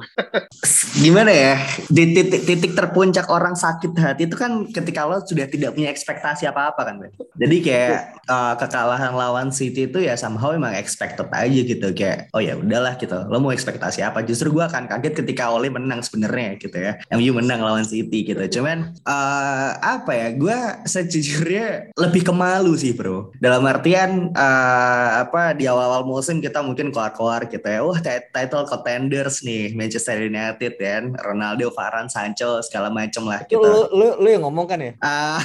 Gimana 1.03 1.31
ya? 1.31 1.55
Di 1.87 2.03
titik, 2.11 2.41
titik 2.43 2.71
terpuncak 2.75 3.31
orang 3.31 3.55
sakit 3.55 3.95
hati 3.95 4.27
itu 4.27 4.35
kan 4.35 4.67
ketika 4.69 5.07
lo 5.07 5.23
sudah 5.23 5.47
tidak 5.47 5.73
punya 5.73 5.89
ekspektasi 5.89 6.45
apa-apa 6.45 6.81
kan? 6.83 6.95
Jadi 7.39 7.57
kayak 7.63 8.21
uh, 8.27 8.53
kekalahan 8.59 9.15
lawan 9.15 9.49
City 9.55 9.87
itu 9.87 10.03
ya 10.03 10.19
somehow 10.19 10.51
emang 10.51 10.75
expected 10.75 11.27
aja 11.31 11.59
gitu 11.63 11.87
kayak 11.95 12.27
oh 12.35 12.43
ya 12.43 12.59
udahlah 12.59 12.99
gitu. 12.99 13.15
Lo 13.31 13.39
mau 13.39 13.55
ekspektasi 13.55 14.03
apa? 14.03 14.21
Justru 14.21 14.51
gue 14.51 14.63
akan 14.63 14.91
kaget 14.91 15.23
ketika 15.23 15.49
Ole 15.49 15.71
menang 15.71 16.03
sebenarnya 16.03 16.59
gitu 16.59 16.77
ya. 16.77 16.99
MU 17.15 17.31
menang 17.39 17.63
lawan 17.63 17.87
City 17.87 18.27
gitu. 18.27 18.43
Cuman 18.61 18.93
uh, 19.09 19.69
apa 19.81 20.13
ya? 20.13 20.27
Gue 20.37 20.53
sejujurnya 20.85 21.89
lebih 21.97 22.29
kemalu 22.29 22.77
sih, 22.77 22.93
Bro. 22.93 23.33
Dalam 23.41 23.65
artian 23.65 24.29
uh, 24.37 25.09
apa 25.25 25.57
di 25.57 25.65
awal-awal 25.65 26.05
musim 26.05 26.37
kita 26.37 26.61
mungkin 26.61 26.93
keluar-keluar 26.93 27.49
gitu 27.49 27.65
ya. 27.65 27.81
Wah, 27.81 27.97
title 28.05 28.69
contenders 28.69 29.41
nih 29.41 29.73
Manchester 29.73 30.21
United 30.21 30.77
kan 30.77 31.17
Ronaldo, 31.17 31.73
Varane, 31.73 32.13
Sancho 32.13 32.61
segala 32.61 32.93
macam 32.93 33.25
lah 33.25 33.41
gitu. 33.49 33.65
Lu, 33.65 33.89
lu, 33.89 34.07
lu 34.21 34.27
yang 34.29 34.45
ngomong 34.45 34.69
kan 34.69 34.77
ya? 34.77 34.93
Uh, 35.01 35.41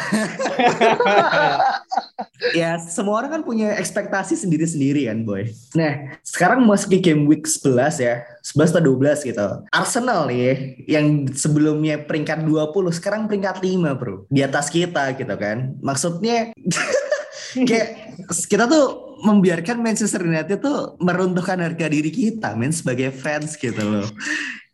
ya 2.61 2.77
semua 2.77 3.25
orang 3.25 3.41
kan 3.41 3.43
punya 3.49 3.73
ekspektasi 3.81 4.37
sendiri-sendiri 4.37 5.09
kan 5.09 5.25
boy. 5.25 5.49
Nah 5.73 6.21
sekarang 6.21 6.69
masuk 6.69 7.01
game 7.01 7.25
week 7.25 7.49
11 7.49 7.97
ya 7.97 8.21
11 8.47 8.79
atau 8.79 8.95
12 8.95 9.27
gitu. 9.27 9.47
Arsenal 9.75 10.31
nih 10.31 10.79
yang 10.87 11.27
sebelumnya 11.35 12.07
peringkat 12.07 12.47
20 12.47 12.95
sekarang 12.95 13.27
peringkat 13.27 13.59
5 13.59 13.99
bro. 13.99 14.23
Di 14.31 14.47
atas 14.47 14.71
kita 14.71 15.19
gitu 15.19 15.35
kan. 15.35 15.75
Maksudnya 15.83 16.55
kayak 17.65 17.89
kita 18.51 18.69
tuh 18.69 19.07
membiarkan 19.25 19.81
Manchester 19.81 20.21
United 20.21 20.61
tuh 20.61 21.01
meruntuhkan 21.01 21.57
harga 21.57 21.89
diri 21.89 22.13
kita 22.13 22.53
men 22.53 22.75
sebagai 22.75 23.09
fans 23.15 23.57
gitu 23.57 23.81
loh. 23.81 24.09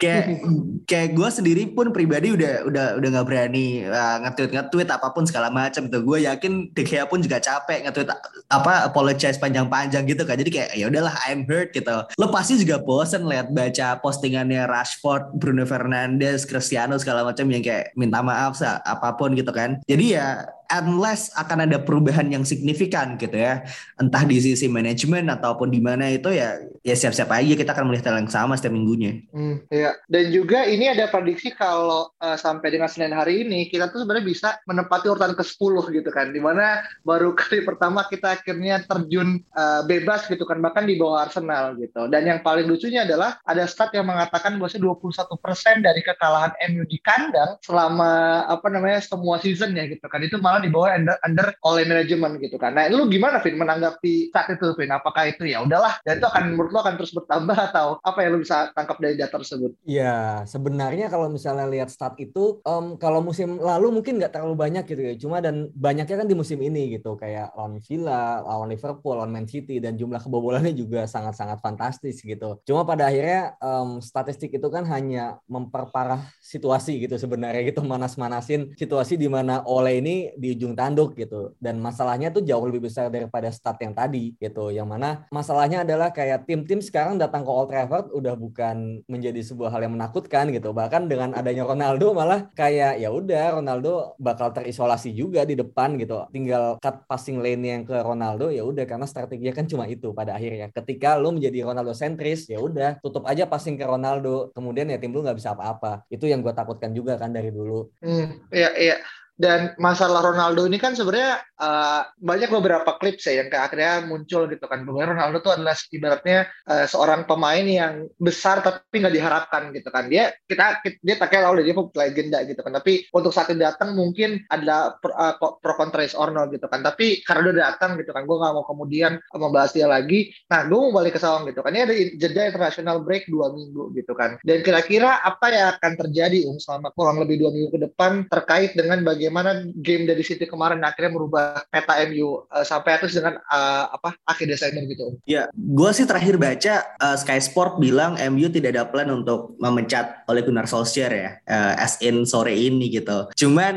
Kayak 0.03 0.43
kayak 0.91 1.15
gue 1.15 1.29
sendiri 1.31 1.63
pun 1.71 1.95
pribadi 1.95 2.35
udah 2.35 2.67
udah 2.67 2.87
udah 2.99 3.09
nggak 3.15 3.27
berani 3.29 3.87
uh, 3.87 4.27
nge-tweet 4.27 4.51
nge-tweet 4.51 4.89
apa 4.91 5.15
pun 5.15 5.23
segala 5.31 5.47
macam 5.55 5.87
tuh. 5.87 6.03
Gue 6.03 6.27
yakin 6.27 6.75
De 6.75 6.83
Gea 6.83 7.07
pun 7.07 7.23
juga 7.23 7.39
capek 7.39 7.87
nge-tweet 7.87 8.11
apa 8.51 8.91
apologize 8.91 9.39
panjang-panjang 9.39 10.03
gitu 10.11 10.27
kan. 10.27 10.35
Jadi 10.35 10.51
kayak 10.51 10.71
ya 10.75 10.91
udahlah 10.91 11.15
I'm 11.31 11.47
hurt 11.47 11.71
gitu. 11.71 12.03
Lo 12.19 12.27
pasti 12.35 12.59
juga 12.59 12.83
bosen 12.83 13.23
lihat 13.31 13.55
baca 13.55 14.03
postingannya 14.03 14.67
Rashford 14.67 15.39
Bruno 15.39 15.63
Fernandes 15.63 16.43
Cristiano 16.51 16.99
segala 16.99 17.23
macam 17.23 17.47
yang 17.47 17.63
kayak 17.63 17.95
minta 17.95 18.19
maaf 18.27 18.59
apa 18.63 19.15
pun 19.15 19.39
gitu 19.39 19.55
kan. 19.55 19.79
Jadi 19.87 20.19
ya 20.19 20.43
unless 20.73 21.29
akan 21.37 21.69
ada 21.69 21.77
perubahan 21.77 22.33
yang 22.33 22.49
signifikan 22.49 23.21
gitu 23.21 23.37
ya. 23.37 23.69
Entah 24.01 24.25
di 24.25 24.41
sisi 24.41 24.67
manajemen 24.73 25.29
ataupun 25.29 25.69
di 25.69 25.81
mana 25.85 26.09
itu 26.09 26.33
ya 26.33 26.57
ya 26.81 26.95
siap-siap 26.97 27.29
aja 27.29 27.53
kita 27.53 27.71
akan 27.77 27.93
melihat 27.93 28.11
hal 28.11 28.25
yang 28.25 28.33
sama 28.33 28.57
setiap 28.57 28.73
minggunya. 28.73 29.21
Hmm, 29.31 29.61
ya 29.69 29.93
dan 30.09 30.33
juga 30.33 30.65
ini 30.65 30.89
ada 30.89 31.07
prediksi 31.13 31.53
kalau 31.53 32.09
uh, 32.19 32.39
sampai 32.41 32.73
dengan 32.73 32.89
Senin 32.89 33.13
hari 33.13 33.45
ini 33.45 33.69
kita 33.69 33.93
tuh 33.93 34.03
sebenarnya 34.03 34.27
bisa 34.27 34.49
menempati 34.65 35.13
urutan 35.13 35.37
ke-10 35.37 35.75
gitu 35.93 36.11
kan. 36.11 36.33
Di 36.33 36.41
mana 36.41 36.81
baru 37.05 37.35
kali 37.39 37.63
pertama 37.69 38.09
kita 38.09 38.41
akhirnya 38.41 38.81
terjun 38.89 39.45
uh, 39.53 39.85
bebas 39.85 40.25
gitu 40.27 40.49
kan 40.49 40.59
bahkan 40.65 40.89
di 40.89 40.97
bawah 40.97 41.29
Arsenal 41.29 41.77
gitu. 41.77 42.09
Dan 42.09 42.25
yang 42.25 42.41
paling 42.41 42.65
lucunya 42.65 43.05
adalah 43.05 43.37
ada 43.45 43.69
stat 43.69 43.93
yang 43.93 44.09
mengatakan 44.09 44.57
bahwa 44.57 44.73
21% 44.73 45.85
dari 45.85 46.01
kekalahan 46.01 46.53
MU 46.73 46.89
di 46.89 46.97
kandang 47.05 47.61
selama 47.61 48.43
apa 48.49 48.67
namanya 48.73 49.05
semua 49.05 49.37
season 49.39 49.77
ya 49.77 49.85
gitu 49.85 50.07
kan. 50.09 50.23
Itu 50.25 50.41
malah 50.41 50.62
di 50.63 50.71
bawah 50.71 50.95
under, 50.95 51.17
under 51.27 51.47
oleh 51.67 51.83
manajemen 51.85 52.39
gitu 52.39 52.57
kan. 52.57 52.73
Nah, 52.73 52.87
lu 52.89 53.11
gimana 53.11 53.43
Vin 53.43 53.59
menanggapi 53.59 54.31
saat 54.31 54.55
itu 54.55 54.73
Vin 54.79 54.95
apakah 54.95 55.29
itu 55.29 55.45
ya 55.45 55.61
udahlah 55.67 55.99
dan 56.07 56.23
itu 56.23 56.27
akan 56.31 56.55
menurut 56.55 56.71
lo 56.71 56.79
akan 56.81 56.95
terus 56.97 57.13
bertambah 57.13 57.59
atau 57.75 57.99
apa 58.01 58.19
yang 58.23 58.31
lo 58.37 58.39
bisa 58.41 58.71
tangkap 58.73 58.97
dari 59.03 59.15
data 59.19 59.37
tersebut 59.37 59.75
Iya, 59.83 60.47
sebenarnya 60.47 61.11
kalau 61.11 61.27
misalnya 61.27 61.67
lihat 61.67 61.91
stat 61.91 62.15
itu, 62.23 62.63
em, 62.63 62.95
kalau 62.97 63.19
musim 63.19 63.59
lalu 63.59 63.91
mungkin 63.91 64.23
nggak 64.23 64.39
terlalu 64.39 64.55
banyak 64.55 64.85
gitu 64.87 65.03
ya. 65.03 65.15
Cuma 65.19 65.43
dan 65.43 65.69
banyaknya 65.75 66.17
kan 66.23 66.29
di 66.29 66.37
musim 66.39 66.59
ini 66.63 66.97
gitu, 66.99 67.19
kayak 67.19 67.51
lawan 67.59 67.83
Villa, 67.83 68.41
lawan 68.47 68.71
Liverpool, 68.71 69.19
lawan 69.19 69.33
Man 69.35 69.47
City, 69.51 69.83
dan 69.83 69.99
jumlah 69.99 70.23
kebobolannya 70.23 70.71
juga 70.77 71.09
sangat-sangat 71.11 71.59
fantastis 71.59 72.23
gitu. 72.23 72.63
Cuma 72.63 72.87
pada 72.87 73.11
akhirnya 73.11 73.59
em, 73.59 73.99
statistik 73.99 74.55
itu 74.55 74.69
kan 74.71 74.87
hanya 74.87 75.43
memperparah 75.51 76.23
situasi 76.39 77.03
gitu 77.03 77.19
sebenarnya 77.19 77.67
gitu, 77.67 77.83
manas-manasin 77.83 78.73
situasi 78.79 79.19
di 79.19 79.27
mana 79.27 79.65
Ole 79.67 79.99
ini 79.99 80.31
di 80.39 80.52
ujung 80.55 80.75
tanduk 80.77 81.17
gitu. 81.17 81.55
Dan 81.59 81.81
masalahnya 81.81 82.31
tuh 82.31 82.45
jauh 82.45 82.65
lebih 82.65 82.89
besar 82.89 83.09
daripada 83.09 83.49
stat 83.51 83.81
yang 83.81 83.97
tadi 83.97 84.37
gitu. 84.37 84.69
Yang 84.69 84.89
mana 84.89 85.09
masalahnya 85.33 85.83
adalah 85.83 86.13
kayak 86.13 86.45
tim-tim 86.45 86.79
sekarang 86.79 87.17
datang 87.17 87.43
ke 87.43 87.51
Old 87.51 87.69
Trafford 87.73 88.13
udah 88.13 88.35
bukan 88.37 89.03
menjadi 89.09 89.41
sebuah 89.43 89.73
hal 89.73 89.89
yang 89.89 89.95
menakutkan 89.97 90.53
gitu. 90.53 90.71
Bahkan 90.71 91.09
dengan 91.09 91.33
adanya 91.33 91.65
Ronaldo 91.67 92.13
malah 92.13 92.49
kayak 92.53 93.01
ya 93.01 93.09
udah 93.09 93.59
Ronaldo 93.61 94.15
bakal 94.21 94.53
terisolasi 94.53 95.13
juga 95.13 95.43
di 95.43 95.57
depan 95.57 95.97
gitu. 95.97 96.25
Tinggal 96.31 96.79
cut 96.79 97.05
passing 97.09 97.41
lane 97.41 97.65
yang 97.65 97.83
ke 97.83 97.97
Ronaldo 98.01 98.53
ya 98.53 98.63
udah 98.63 98.85
karena 98.85 99.07
strateginya 99.09 99.55
kan 99.57 99.67
cuma 99.67 99.89
itu 99.89 100.13
pada 100.13 100.37
akhirnya. 100.37 100.69
Ketika 100.71 101.17
lu 101.17 101.35
menjadi 101.35 101.65
Ronaldo 101.67 101.97
sentris 101.97 102.47
ya 102.49 102.61
udah 102.61 103.01
tutup 103.01 103.25
aja 103.29 103.49
passing 103.49 103.77
ke 103.77 103.85
Ronaldo. 103.85 104.53
Kemudian 104.53 104.91
ya 104.91 104.99
tim 105.01 105.13
lu 105.15 105.25
nggak 105.25 105.39
bisa 105.39 105.57
apa-apa. 105.57 106.05
Itu 106.13 106.29
yang 106.29 106.45
gue 106.45 106.53
takutkan 106.53 106.93
juga 106.93 107.17
kan 107.17 107.31
dari 107.33 107.49
dulu. 107.49 107.89
Hmm, 108.03 108.43
iya 108.53 108.71
iya. 108.77 108.97
Dan 109.33 109.75
masalah 109.81 110.23
Ronaldo 110.23 110.69
ini 110.69 110.79
kan 110.79 110.95
sebenarnya 110.95 111.43
uh, 111.59 112.07
banyak 112.21 112.53
beberapa 112.53 113.01
klip 113.01 113.19
ya 113.19 113.43
yang 113.43 113.49
akhirnya 113.51 114.05
muncul 114.07 114.47
gitu 114.47 114.65
kan. 114.69 114.85
Bahwa 114.87 115.17
Ronaldo 115.17 115.43
itu 115.43 115.51
adalah 115.51 115.77
ibaratnya 115.91 116.39
uh, 116.71 116.87
seorang 116.87 117.27
pemain 117.27 117.65
yang 117.65 118.07
besar 118.21 118.63
tapi 118.63 119.03
nggak 119.03 119.15
diharapkan 119.17 119.73
gitu 119.75 119.89
kan. 119.91 120.07
Dia 120.07 120.31
kita, 120.47 120.85
dia 121.03 121.15
tak 121.19 121.33
kayak 121.35 121.51
dia 121.65 121.75
legenda 121.75 122.39
gitu 122.47 122.61
kan. 122.63 122.73
Tapi 122.79 123.11
untuk 123.11 123.35
saat 123.35 123.51
datang 123.57 123.99
mungkin 123.99 124.45
ada 124.47 124.95
pro, 125.03 125.11
uh, 125.17 125.35
pro 125.41 125.75
kontra 125.75 126.07
no 126.31 126.47
gitu 126.53 126.69
kan. 126.71 126.85
Tapi 126.85 127.25
karena 127.27 127.51
udah 127.51 127.65
datang 127.75 127.99
gitu 127.99 128.15
kan, 128.15 128.23
gue 128.29 128.37
nggak 128.37 128.53
mau 128.55 128.65
kemudian 128.69 129.19
membahas 129.35 129.75
dia 129.75 129.91
lagi. 129.91 130.31
Nah, 130.53 130.69
gue 130.69 130.79
mau 130.79 130.93
balik 130.95 131.17
ke 131.17 131.21
Sawang 131.21 131.49
gitu 131.49 131.65
kan. 131.65 131.73
Ini 131.73 131.83
ada 131.89 131.95
jeda 132.21 132.43
international 132.53 133.03
break 133.03 133.27
dua 133.27 133.51
minggu 133.51 133.97
gitu 133.97 134.13
kan. 134.15 134.37
Dan 134.47 134.61
kira-kira 134.63 135.25
apa 135.25 135.47
yang 135.51 135.67
akan 135.77 135.93
terjadi 136.07 136.47
um, 136.47 136.61
selama 136.63 136.93
kurang 136.95 137.19
lebih 137.19 137.41
dua 137.41 137.51
minggu 137.51 137.71
ke 137.73 137.81
depan 137.91 138.29
terkait 138.29 138.77
dengan 138.77 139.01
bagaimana 139.03 139.22
bagaimana 139.23 139.71
game 139.79 140.03
dari 140.11 140.27
City 140.27 140.51
kemarin 140.51 140.83
akhirnya 140.83 141.15
merubah 141.15 141.63
peta 141.71 141.95
MU 142.11 142.43
uh, 142.51 142.67
sampai 142.67 142.99
atas 142.99 143.15
dengan 143.15 143.39
uh, 143.47 143.95
apa 143.95 144.19
akhir 144.27 144.51
Desember 144.51 144.83
gitu. 144.91 145.15
Ya, 145.23 145.47
gue 145.55 145.91
sih 145.95 146.03
terakhir 146.03 146.43
baca 146.43 146.83
uh, 146.99 147.15
Sky 147.15 147.39
Sport 147.39 147.79
bilang 147.79 148.19
MU 148.35 148.51
tidak 148.51 148.75
ada 148.75 148.83
plan 148.91 149.07
untuk 149.15 149.55
memecat 149.63 150.27
oleh 150.27 150.43
Gunnar 150.43 150.67
Solskjaer 150.67 151.15
ya, 151.15 151.31
uh, 151.47 151.79
as 151.79 152.03
in 152.03 152.27
sore 152.27 152.51
ini 152.51 152.91
gitu. 152.91 153.31
Cuman 153.39 153.75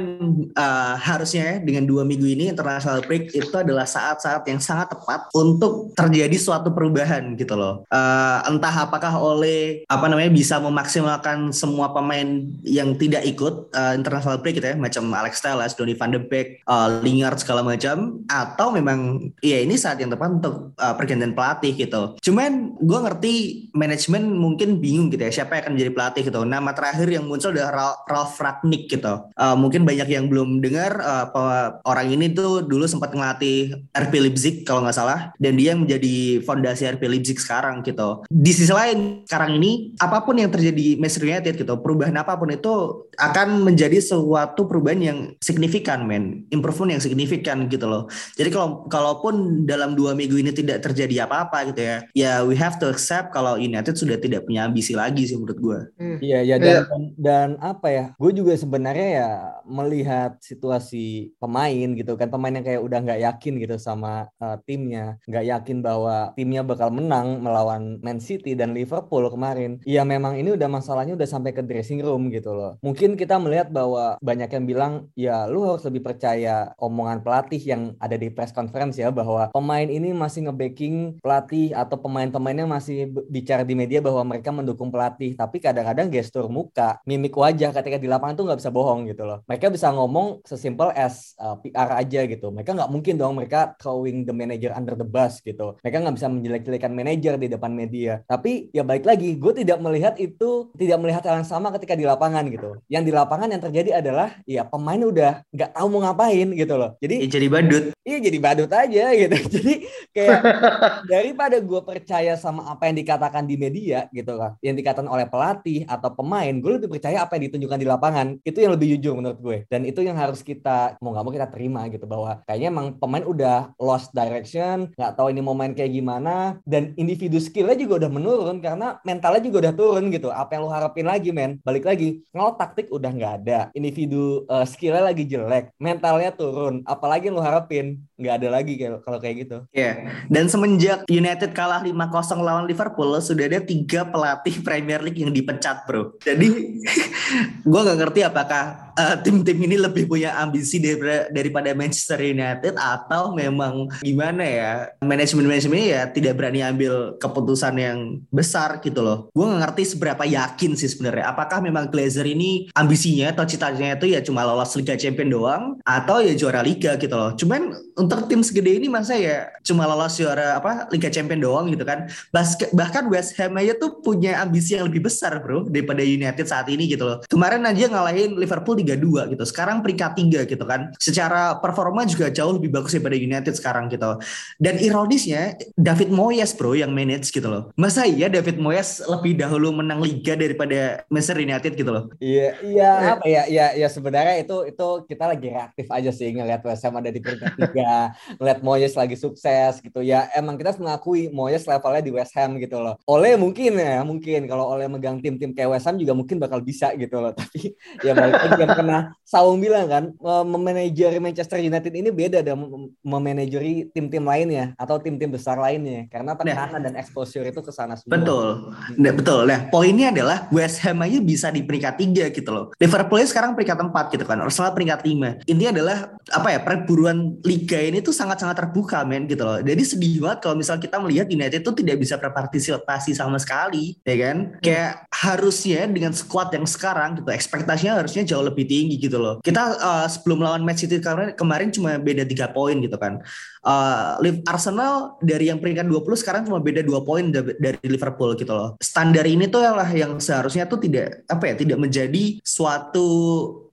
uh, 0.57 0.97
harusnya 0.97 1.61
dengan 1.61 1.85
dua 1.85 2.01
minggu 2.01 2.25
ini 2.25 2.49
international 2.49 3.05
break 3.05 3.29
itu 3.37 3.53
adalah 3.53 3.85
saat-saat 3.85 4.49
yang 4.49 4.57
sangat 4.57 4.97
tepat 4.97 5.29
untuk 5.37 5.93
terjadi 5.93 6.33
suatu 6.41 6.73
perubahan 6.73 7.37
gitu 7.37 7.53
loh. 7.53 7.85
Uh, 7.93 8.41
entah 8.49 8.89
apakah 8.89 9.13
oleh 9.13 9.85
apa 9.85 10.09
namanya 10.09 10.33
bisa 10.33 10.57
memaksimalkan 10.57 11.53
semua 11.53 11.93
pemain 11.93 12.49
yang 12.65 12.97
tidak 12.97 13.21
ikut 13.29 13.69
uh, 13.77 13.93
international 13.93 14.41
break 14.41 14.57
gitu 14.57 14.73
ya, 14.73 14.77
macam 14.79 15.05
Alex 15.13 15.34
Telles, 15.41 15.73
Donny 15.75 15.95
van 15.95 16.11
de 16.11 16.21
Beek, 16.21 16.63
uh, 16.67 16.99
Lingard 17.01 17.39
segala 17.39 17.61
macam 17.65 18.21
atau 18.27 18.71
memang 18.71 19.31
ya 19.39 19.61
ini 19.61 19.75
saat 19.79 19.99
yang 19.99 20.11
tepat 20.11 20.41
untuk 20.41 20.75
uh, 20.77 20.93
pergantian 20.95 21.33
pelatih 21.35 21.73
gitu. 21.75 22.15
Cuman 22.21 22.75
gue 22.79 22.99
ngerti 22.99 23.33
manajemen 23.75 24.35
mungkin 24.35 24.79
bingung 24.79 25.11
gitu 25.11 25.25
ya 25.27 25.31
siapa 25.43 25.57
yang 25.57 25.61
akan 25.67 25.73
menjadi 25.77 25.91
pelatih 25.91 26.21
gitu. 26.27 26.39
Nama 26.43 26.71
terakhir 26.73 27.07
yang 27.07 27.25
muncul 27.25 27.51
adalah 27.51 27.97
Ralf 28.05 28.37
Ragnick 28.39 28.91
gitu. 28.91 29.13
Uh, 29.35 29.55
mungkin 29.57 29.83
banyak 29.83 30.07
yang 30.09 30.27
belum 30.27 30.59
dengar 30.59 30.99
uh, 30.99 31.81
orang 31.85 32.11
ini 32.11 32.31
tuh 32.31 32.65
dulu 32.65 32.85
sempat 32.85 33.11
ngelatih 33.15 33.85
RB 33.93 34.13
Leipzig 34.29 34.55
kalau 34.63 34.83
nggak 34.83 34.97
salah 34.97 35.35
dan 35.39 35.55
dia 35.55 35.73
menjadi 35.77 36.41
fondasi 36.43 36.87
RB 36.97 37.03
Leipzig 37.07 37.37
sekarang 37.39 37.81
gitu. 37.83 38.23
Di 38.29 38.51
sisi 38.51 38.71
lain 38.71 39.23
sekarang 39.27 39.57
ini 39.57 39.95
apa 40.01 40.23
pun 40.23 40.37
yang 40.37 40.51
terjadi 40.51 40.97
Manchester 40.99 41.27
United 41.27 41.53
gitu, 41.59 41.73
perubahan 41.79 42.15
apa 42.15 42.35
pun 42.35 42.51
itu 42.51 43.05
akan 43.15 43.63
menjadi 43.63 43.99
suatu 43.99 44.67
perubahan 44.67 45.01
yang 45.01 45.19
signifikan 45.41 46.05
men. 46.05 46.45
Improvement 46.53 46.97
yang 46.97 47.03
signifikan 47.03 47.65
gitu 47.67 47.89
loh. 47.89 48.07
Jadi 48.37 48.49
kalau 48.53 48.85
kalaupun 48.87 49.65
dalam 49.65 49.95
dua 49.97 50.13
minggu 50.15 50.37
ini 50.39 50.51
tidak 50.53 50.85
terjadi 50.85 51.25
apa-apa 51.25 51.71
gitu 51.73 51.81
ya 51.81 51.97
ya 52.13 52.31
we 52.45 52.53
have 52.53 52.77
to 52.77 52.87
accept 52.87 53.33
kalau 53.33 53.57
United 53.59 53.95
sudah 53.97 54.19
tidak 54.19 54.45
punya 54.45 54.67
ambisi 54.67 54.93
lagi 54.93 55.25
sih 55.25 55.35
menurut 55.35 55.59
gue 55.59 55.79
hmm. 55.99 56.17
iya 56.21 56.39
ya 56.45 56.55
dan, 56.61 56.85
dan 56.85 57.03
dan 57.17 57.49
apa 57.59 57.87
ya 57.89 58.05
gue 58.15 58.31
juga 58.31 58.53
sebenarnya 58.55 59.07
ya 59.09 59.29
melihat 59.65 60.37
situasi 60.39 61.35
pemain 61.41 61.87
gitu 61.97 62.13
kan 62.15 62.29
pemain 62.29 62.55
yang 62.55 62.65
kayak 62.65 62.81
udah 62.81 62.99
nggak 63.01 63.21
yakin 63.25 63.53
gitu 63.59 63.75
sama 63.81 64.29
uh, 64.39 64.57
timnya 64.63 65.17
nggak 65.25 65.45
yakin 65.45 65.77
bahwa 65.81 66.31
timnya 66.37 66.61
bakal 66.61 66.89
menang 66.93 67.41
melawan 67.41 67.99
Man 68.01 68.21
City 68.21 68.53
dan 68.53 68.73
Liverpool 68.73 69.27
kemarin. 69.29 69.81
Ya 69.85 70.01
memang 70.05 70.37
ini 70.37 70.53
udah 70.53 70.69
masalahnya 70.69 71.13
udah 71.17 71.27
sampai 71.29 71.53
ke 71.53 71.61
dressing 71.61 72.01
room 72.01 72.29
gitu 72.33 72.53
loh. 72.53 72.77
Mungkin 72.81 73.17
kita 73.17 73.37
melihat 73.37 73.69
bahwa 73.69 74.17
banyak 74.21 74.49
yang 74.49 74.65
bilang 74.65 74.93
ya 75.15 75.47
lu 75.47 75.63
harus 75.63 75.87
lebih 75.87 76.03
percaya 76.03 76.75
omongan 76.75 77.23
pelatih 77.23 77.59
yang 77.63 77.95
ada 78.03 78.19
di 78.19 78.27
press 78.27 78.51
conference 78.51 78.99
ya 78.99 79.09
bahwa 79.09 79.49
pemain 79.55 79.87
ini 79.87 80.11
masih 80.11 80.51
nge-backing 80.51 81.23
pelatih 81.23 81.71
atau 81.71 81.95
pemain-pemainnya 81.95 82.67
masih 82.67 83.09
bicara 83.31 83.63
di 83.63 83.73
media 83.73 84.03
bahwa 84.03 84.35
mereka 84.35 84.51
mendukung 84.51 84.91
pelatih. 84.91 85.33
Tapi 85.39 85.63
kadang-kadang 85.63 86.11
gestur 86.11 86.51
muka 86.51 86.99
mimik 87.07 87.33
wajah 87.33 87.71
ketika 87.71 87.97
di 87.97 88.11
lapangan 88.11 88.35
tuh 88.35 88.45
nggak 88.51 88.59
bisa 88.59 88.71
bohong 88.75 89.07
gitu 89.07 89.23
loh. 89.23 89.39
Mereka 89.47 89.71
bisa 89.71 89.89
ngomong 89.95 90.43
sesimpel 90.43 90.91
as 90.91 91.33
uh, 91.39 91.55
PR 91.63 91.95
aja 91.95 92.27
gitu. 92.27 92.51
Mereka 92.51 92.75
nggak 92.75 92.91
mungkin 92.91 93.15
dong 93.15 93.39
mereka 93.39 93.73
throwing 93.79 94.27
the 94.27 94.35
manager 94.35 94.75
under 94.75 94.99
the 94.99 95.07
bus 95.07 95.39
gitu. 95.39 95.79
Mereka 95.79 96.03
nggak 96.03 96.15
bisa 96.19 96.27
menjelek-jelekan 96.27 96.91
manajer 96.91 97.39
di 97.39 97.47
depan 97.47 97.71
media. 97.71 98.19
Tapi 98.27 98.69
ya 98.75 98.83
balik 98.83 99.07
lagi 99.07 99.39
gue 99.39 99.53
tidak 99.55 99.79
melihat 99.79 100.19
itu 100.19 100.75
tidak 100.75 100.99
melihat 100.99 101.23
hal 101.23 101.39
yang 101.39 101.47
sama 101.47 101.71
ketika 101.71 101.95
di 101.95 102.03
lapangan 102.03 102.43
gitu. 102.51 102.83
Yang 102.91 103.03
di 103.07 103.11
lapangan 103.15 103.47
yang 103.55 103.63
terjadi 103.63 104.03
adalah 104.03 104.35
ya 104.43 104.67
pemain 104.67 105.04
udah 105.11 105.45
nggak 105.53 105.71
tahu 105.75 105.87
mau 105.91 106.01
ngapain 106.05 106.47
gitu 106.53 106.73
loh. 106.75 106.91
Jadi 107.01 107.15
ya, 107.25 107.29
jadi 107.29 107.47
badut. 107.47 107.83
Iya 108.05 108.17
jadi 108.21 108.37
badut 108.37 108.71
aja 108.71 109.05
gitu. 109.17 109.37
Jadi 109.55 109.73
kayak 110.13 110.39
daripada 111.11 111.57
gue 111.57 111.81
percaya 111.81 112.37
sama 112.37 112.69
apa 112.69 112.85
yang 112.85 113.01
dikatakan 113.01 113.49
di 113.49 113.57
media 113.57 114.05
gitu 114.13 114.37
kan, 114.37 114.53
yang 114.61 114.77
dikatakan 114.77 115.09
oleh 115.09 115.25
pelatih 115.25 115.89
atau 115.89 116.13
pemain, 116.13 116.53
gue 116.53 116.71
lebih 116.77 116.91
percaya 116.91 117.25
apa 117.25 117.33
yang 117.35 117.49
ditunjukkan 117.49 117.79
di 117.81 117.87
lapangan. 117.87 118.27
Itu 118.45 118.61
yang 118.61 118.77
lebih 118.77 118.97
jujur 118.97 119.17
menurut 119.17 119.39
gue. 119.41 119.57
Dan 119.65 119.89
itu 119.89 120.05
yang 120.05 120.13
harus 120.21 120.45
kita 120.45 121.01
mau 121.01 121.17
nggak 121.17 121.25
mau 121.25 121.33
kita 121.33 121.47
terima 121.49 121.81
gitu 121.89 122.05
bahwa 122.05 122.45
kayaknya 122.45 122.69
emang 122.69 122.87
pemain 123.01 123.25
udah 123.25 123.73
lost 123.81 124.13
direction, 124.13 124.93
nggak 124.93 125.13
tahu 125.17 125.33
ini 125.33 125.41
mau 125.41 125.57
main 125.57 125.73
kayak 125.73 125.89
gimana, 125.89 126.61
dan 126.61 126.93
individu 127.01 127.41
skillnya 127.41 127.73
juga 127.73 128.05
udah 128.05 128.11
menurun 128.11 128.61
karena 128.61 129.01
mentalnya 129.01 129.41
juga 129.41 129.57
udah 129.65 129.73
turun 129.73 130.13
gitu. 130.13 130.29
Apa 130.29 130.57
yang 130.57 130.67
lo 130.67 130.71
harapin 130.71 131.09
lagi 131.09 131.33
men? 131.33 131.57
Balik 131.65 131.89
lagi, 131.89 132.21
kalau 132.29 132.53
taktik 132.53 132.93
udah 132.93 133.09
nggak 133.09 133.33
ada, 133.43 133.59
individu 133.73 134.45
uh, 134.45 134.65
skillnya 134.95 135.11
lagi 135.11 135.23
jelek, 135.27 135.65
mentalnya 135.75 136.31
turun, 136.31 136.79
apalagi 136.87 137.27
lu 137.27 137.43
harapin 137.43 137.99
nggak 138.15 138.35
ada 138.39 138.47
lagi 138.47 138.79
kalau 138.79 139.19
kayak 139.19 139.35
gitu. 139.43 139.57
Iya. 139.75 139.83
Yeah. 139.83 139.95
Dan 140.31 140.47
semenjak 140.47 141.03
United 141.11 141.51
kalah 141.51 141.83
5-0 141.83 142.39
lawan 142.39 142.63
Liverpool, 142.63 143.11
sudah 143.19 143.43
ada 143.51 143.59
tiga 143.59 144.07
pelatih 144.07 144.63
Premier 144.63 145.03
League 145.03 145.19
yang 145.19 145.35
dipecat, 145.35 145.83
bro. 145.83 146.15
Jadi 146.23 146.79
gue 147.71 147.81
nggak 147.83 147.97
ngerti 147.99 148.23
apakah 148.23 148.84
uh, 148.95 149.15
tim-tim 149.21 149.59
ini 149.59 149.75
lebih 149.79 150.07
punya 150.09 150.35
ambisi 150.39 150.79
daripada, 150.79 151.29
daripada 151.31 151.69
Manchester 151.75 152.19
United 152.23 152.73
atau 152.79 153.35
memang 153.35 153.91
gimana 154.01 154.43
ya 154.43 154.71
manajemen 155.03 155.47
manajemen 155.47 155.79
ya 155.83 156.07
tidak 156.09 156.39
berani 156.39 156.63
ambil 156.63 157.15
keputusan 157.19 157.75
yang 157.77 157.99
besar 158.31 158.79
gitu 158.81 159.03
loh. 159.03 159.29
Gue 159.35 159.45
nggak 159.45 159.61
ngerti 159.61 159.83
seberapa 159.95 160.23
yakin 160.23 160.71
sih 160.79 160.89
sebenarnya. 160.89 161.31
Apakah 161.31 161.59
memang 161.61 161.91
Glazer 161.91 162.25
ini 162.25 162.71
ambisinya 162.73 163.31
atau 163.35 163.45
cita-citanya 163.45 163.99
itu 163.99 164.07
ya 164.15 164.19
cuma 164.23 164.47
lolos 164.47 164.73
Liga 164.79 164.95
Champions 164.95 165.31
doang 165.31 165.63
atau 165.83 166.23
ya 166.23 166.33
juara 166.33 166.63
liga 166.63 166.95
gitu 166.97 167.15
loh. 167.15 167.35
Cuman 167.35 167.75
untuk 167.99 168.27
tim 168.31 168.41
segede 168.41 168.79
ini 168.79 168.87
masa 168.87 169.15
ya 169.15 169.51
cuma 169.61 169.85
lolos 169.85 170.17
juara 170.17 170.59
apa 170.59 170.87
Liga 170.89 171.11
Champions 171.11 171.43
doang 171.43 171.67
gitu 171.71 171.83
kan. 171.83 172.07
Basket, 172.31 172.71
bahkan 172.71 173.07
West 173.11 173.35
Ham 173.39 173.55
aja 173.59 173.75
tuh 173.75 173.99
punya 174.01 174.39
ambisi 174.41 174.75
yang 174.75 174.87
lebih 174.87 175.07
besar 175.07 175.39
bro 175.43 175.67
daripada 175.67 176.01
United 176.01 176.45
saat 176.47 176.67
ini 176.71 176.87
gitu 176.89 177.03
loh. 177.03 177.17
Kemarin 177.27 177.63
aja 177.67 177.91
ngalahin 177.91 178.37
Liverpool 178.39 178.84
di 178.85 178.93
3-2 178.95 179.33
gitu. 179.33 179.43
Sekarang 179.43 179.81
peringkat 179.81 180.13
3 180.15 180.45
gitu 180.45 180.63
kan. 180.63 180.93
Secara 181.01 181.57
performa 181.57 182.05
juga 182.05 182.29
jauh 182.29 182.55
lebih 182.55 182.69
bagus 182.69 182.93
daripada 182.93 183.17
United 183.17 183.53
sekarang 183.57 183.89
gitu. 183.89 184.21
Dan 184.61 184.77
ironisnya 184.77 185.57
David 185.73 186.13
Moyes 186.13 186.53
bro 186.53 186.77
yang 186.77 186.93
manage 186.93 187.33
gitu 187.33 187.49
loh. 187.49 187.73
Masa 187.75 188.05
iya 188.05 188.29
David 188.29 188.61
Moyes 188.61 189.01
lebih 189.03 189.35
dahulu 189.41 189.73
menang 189.81 189.99
liga 189.99 190.37
daripada 190.37 191.03
Manchester 191.09 191.41
United 191.41 191.73
gitu 191.73 191.91
loh. 191.91 192.13
Iya, 192.21 192.61
iya 192.61 192.91
apa 193.17 193.25
ya? 193.25 193.43
Ya 193.49 193.65
ya 193.73 193.87
sebenarnya 193.89 194.41
itu 194.41 194.69
itu 194.69 194.87
kita 195.09 195.25
lagi 195.25 195.47
reaktif 195.49 195.87
aja 195.89 196.11
sih 196.13 196.29
ngelihat 196.31 196.61
West 196.61 196.83
Ham 196.85 196.97
ada 197.01 197.09
di 197.09 197.19
peringkat 197.19 197.53
3, 197.57 198.37
ngelihat 198.39 198.59
Moyes 198.61 198.93
lagi 198.93 199.17
sukses 199.17 199.81
gitu. 199.81 200.05
Ya 200.05 200.29
emang 200.37 200.59
kita 200.59 200.75
harus 200.75 200.81
mengakui 200.81 201.33
Moyes 201.33 201.65
levelnya 201.65 202.03
di 202.05 202.11
West 202.13 202.33
Ham 202.37 202.61
gitu 202.61 202.77
loh. 202.77 202.99
Oleh 203.09 203.33
mungkin 203.39 203.77
ya, 203.79 204.05
mungkin 204.05 204.45
kalau 204.45 204.65
Oleh 204.75 204.91
megang 204.91 205.21
tim-tim 205.21 205.55
kayak 205.55 205.77
West 205.77 205.87
Ham 205.87 205.95
juga 205.95 206.11
mungkin 206.17 206.35
bakal 206.41 206.59
bisa 206.59 206.91
gitu 206.97 207.21
loh. 207.21 207.31
Tapi 207.39 207.77
ya 208.03 208.11
balik 208.11 208.35
lagi 208.35 208.53
pernah 208.75 209.01
Saung 209.25 209.57
bilang 209.57 209.89
kan, 209.89 210.03
memanajeri 210.21 211.17
Manchester 211.17 211.57
United 211.57 211.89
ini 211.89 212.13
beda 212.13 212.45
dan 212.45 212.61
memanajeri 213.01 213.89
tim-tim 213.89 214.21
lainnya 214.21 214.77
atau 214.77 215.01
tim-tim 215.01 215.33
besar 215.33 215.57
lainnya 215.57 216.05
karena 216.13 216.37
nah. 216.37 216.45
tekanan 216.45 216.81
dan 216.85 216.93
exposure 216.93 217.41
itu 217.41 217.57
ke 217.57 217.73
sana 217.73 217.97
semua. 217.97 218.21
Betul. 218.21 218.69
Nah, 219.01 219.11
betul. 219.17 219.49
Nah, 219.49 219.65
poinnya 219.73 220.13
adalah 220.13 220.45
West 220.53 220.77
Ham 220.85 221.01
aja 221.01 221.17
bisa 221.25 221.49
di 221.49 221.65
peringkat 221.65 221.97
tiga 221.97 222.29
gitu 222.29 222.53
loh. 222.53 222.65
Liverpool 222.77 223.25
sekarang 223.25 223.57
peringkat 223.57 223.81
empat 223.89 224.13
gitu 224.13 224.29
kan. 224.29 224.45
Arsenal 224.45 224.77
peringkat 224.77 225.01
lima. 225.01 225.41
Intinya 225.49 225.71
adalah 225.73 225.97
apa 226.29 226.47
ya 226.53 226.59
perburuan 226.61 227.41
liga 227.41 227.81
ini 227.81 228.05
tuh 228.05 228.13
sangat-sangat 228.13 228.61
terbuka 228.61 229.01
men 229.09 229.25
gitu 229.25 229.41
loh. 229.41 229.57
Jadi 229.57 229.81
sedih 229.81 230.21
banget 230.21 230.45
kalau 230.45 230.53
misal 230.53 230.77
kita 230.77 231.01
melihat 231.01 231.25
United 231.33 231.65
itu 231.65 231.73
tidak 231.81 231.97
bisa 231.97 232.21
berpartisipasi 232.21 233.17
sama 233.17 233.41
sekali, 233.41 233.97
ya 234.05 234.15
kan? 234.21 234.37
Hmm. 234.53 234.61
Kayak 234.61 234.91
harusnya 235.09 235.89
dengan 235.89 236.13
squad 236.13 236.53
yang 236.53 236.69
sekarang 236.69 237.17
gitu, 237.17 237.33
ekspektasinya 237.33 238.05
harusnya 238.05 238.21
jauh 238.21 238.45
lebih 238.45 238.64
tinggi 238.65 238.99
gitu 238.99 239.17
loh. 239.21 239.39
Kita 239.39 239.63
uh, 239.77 240.07
sebelum 240.09 240.41
lawan 240.41 240.65
Match 240.65 240.83
City 240.83 240.99
kemarin, 240.99 241.33
kemarin 241.37 241.69
cuma 241.71 241.97
beda 242.01 242.25
tiga 242.25 242.49
poin 242.51 242.77
gitu 242.81 242.97
kan 242.99 243.21
uh, 243.65 244.21
Arsenal 244.45 245.17
dari 245.19 245.49
yang 245.49 245.57
peringkat 245.59 245.89
20 245.89 246.21
sekarang 246.21 246.41
cuma 246.45 246.61
beda 246.61 246.85
dua 246.85 247.01
poin 247.01 247.33
dari 247.33 247.87
Liverpool 247.89 248.37
gitu 248.37 248.53
loh. 248.53 248.77
Standar 248.79 249.25
ini 249.25 249.49
tuh 249.49 249.65
yang 249.65 249.75
yang 249.97 250.13
seharusnya 250.21 250.69
tuh 250.69 250.79
tidak 250.79 251.25
apa 251.27 251.51
ya 251.51 251.55
tidak 251.57 251.77
menjadi 251.81 252.39
suatu 252.45 253.07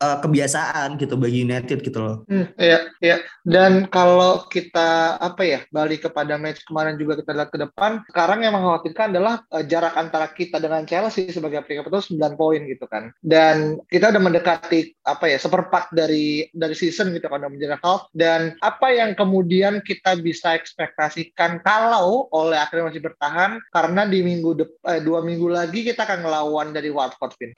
uh, 0.01 0.19
kebiasaan 0.25 0.97
gitu 0.97 1.15
bagi 1.21 1.45
United 1.45 1.85
gitu 1.85 1.99
loh. 2.01 2.17
Hmm, 2.27 2.49
iya, 2.57 2.89
iya. 3.05 3.21
Dan 3.45 3.87
kalau 3.93 4.49
kita 4.49 5.21
apa 5.21 5.43
ya 5.45 5.61
balik 5.71 6.09
kepada 6.09 6.41
match 6.41 6.65
kemarin 6.65 6.97
juga 6.97 7.21
kita 7.21 7.37
lihat 7.37 7.51
ke 7.53 7.59
depan, 7.61 8.03
sekarang 8.09 8.43
yang 8.43 8.57
mengkhawatirkan 8.57 9.13
adalah 9.13 9.45
uh, 9.53 9.63
jarak 9.63 9.95
antara 9.95 10.31
kita 10.33 10.59
dengan 10.59 10.89
Chelsea 10.89 11.29
sebagai 11.31 11.63
peringkat 11.63 11.93
itu 11.93 12.17
9 12.17 12.41
poin 12.41 12.61
gitu 12.65 12.89
kan. 12.89 13.13
Dan 13.21 13.79
kita 13.93 14.11
udah 14.11 14.23
mendekati 14.23 14.97
apa 15.05 15.29
ya 15.29 15.39
seperempat 15.39 15.93
dari 15.93 16.47
dari 16.55 16.75
season 16.79 17.11
gitu 17.13 17.27
kan 17.27 17.43
menjadi 17.43 17.77
half 17.83 18.07
dan 18.15 18.55
apa 18.63 18.95
yang 18.95 19.19
kemudian 19.19 19.82
kita 19.85 20.17
bisa 20.19 20.55
ekspektasikan 20.57 21.61
kalau 21.61 22.31
oleh 22.33 22.57
akhirnya 22.57 22.89
masih 22.89 23.03
bertahan 23.03 23.59
karena 23.69 24.03
di 24.09 24.23
minggu 24.25 24.51
eh, 24.89 25.03
dua 25.05 25.21
minggu 25.21 25.51
lagi 25.51 25.85
kita 25.85 26.07
akan 26.07 26.25
ngelawan 26.25 26.69
dari 26.71 26.89
Watford 26.89 27.35
Vin. 27.37 27.51